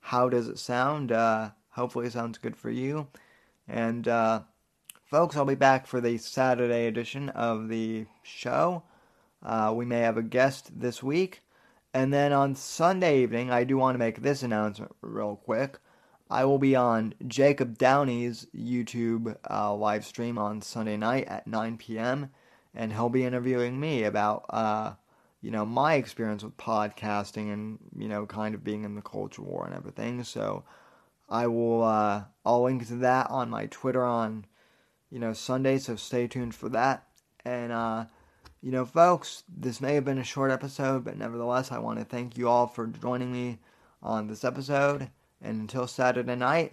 How 0.00 0.28
does 0.28 0.48
it 0.48 0.58
sound? 0.58 1.12
Uh, 1.12 1.50
hopefully, 1.70 2.06
it 2.06 2.12
sounds 2.12 2.38
good 2.38 2.56
for 2.56 2.70
you. 2.70 3.08
And 3.66 4.06
uh, 4.06 4.42
folks, 5.04 5.36
I'll 5.36 5.44
be 5.44 5.54
back 5.54 5.86
for 5.86 6.00
the 6.00 6.18
Saturday 6.18 6.86
edition 6.86 7.30
of 7.30 7.68
the 7.68 8.06
show. 8.22 8.82
Uh, 9.42 9.72
we 9.74 9.84
may 9.84 10.00
have 10.00 10.16
a 10.16 10.22
guest 10.22 10.78
this 10.78 11.02
week. 11.02 11.43
And 11.94 12.12
then 12.12 12.32
on 12.32 12.56
Sunday 12.56 13.22
evening, 13.22 13.52
I 13.52 13.62
do 13.62 13.78
want 13.78 13.94
to 13.94 14.00
make 14.00 14.20
this 14.20 14.42
announcement 14.42 14.96
real 15.00 15.36
quick. 15.36 15.78
I 16.28 16.44
will 16.44 16.58
be 16.58 16.74
on 16.74 17.14
Jacob 17.28 17.78
Downey's 17.78 18.48
YouTube 18.52 19.36
uh, 19.48 19.72
live 19.72 20.04
stream 20.04 20.36
on 20.36 20.60
Sunday 20.60 20.96
night 20.96 21.28
at 21.28 21.46
9 21.46 21.78
p.m. 21.78 22.30
and 22.74 22.92
he'll 22.92 23.10
be 23.10 23.24
interviewing 23.24 23.78
me 23.78 24.02
about, 24.02 24.44
uh, 24.50 24.94
you 25.40 25.52
know, 25.52 25.64
my 25.64 25.94
experience 25.94 26.42
with 26.42 26.56
podcasting 26.56 27.52
and 27.52 27.78
you 27.96 28.08
know, 28.08 28.26
kind 28.26 28.56
of 28.56 28.64
being 28.64 28.82
in 28.82 28.96
the 28.96 29.02
culture 29.02 29.42
war 29.42 29.64
and 29.64 29.76
everything. 29.76 30.24
So 30.24 30.64
I 31.28 31.46
will, 31.46 31.84
uh, 31.84 32.24
I'll 32.44 32.64
link 32.64 32.88
to 32.88 32.96
that 32.96 33.30
on 33.30 33.50
my 33.50 33.66
Twitter 33.66 34.04
on, 34.04 34.46
you 35.10 35.20
know, 35.20 35.32
Sunday. 35.32 35.78
So 35.78 35.94
stay 35.94 36.26
tuned 36.26 36.56
for 36.56 36.68
that. 36.70 37.06
And 37.44 37.70
uh, 37.70 38.06
you 38.64 38.70
know, 38.70 38.86
folks, 38.86 39.44
this 39.54 39.82
may 39.82 39.94
have 39.94 40.06
been 40.06 40.16
a 40.16 40.24
short 40.24 40.50
episode, 40.50 41.04
but 41.04 41.18
nevertheless, 41.18 41.70
I 41.70 41.80
want 41.80 41.98
to 41.98 42.04
thank 42.06 42.38
you 42.38 42.48
all 42.48 42.66
for 42.66 42.86
joining 42.86 43.30
me 43.30 43.58
on 44.02 44.26
this 44.26 44.42
episode. 44.42 45.10
And 45.42 45.60
until 45.60 45.86
Saturday 45.86 46.34
night, 46.34 46.72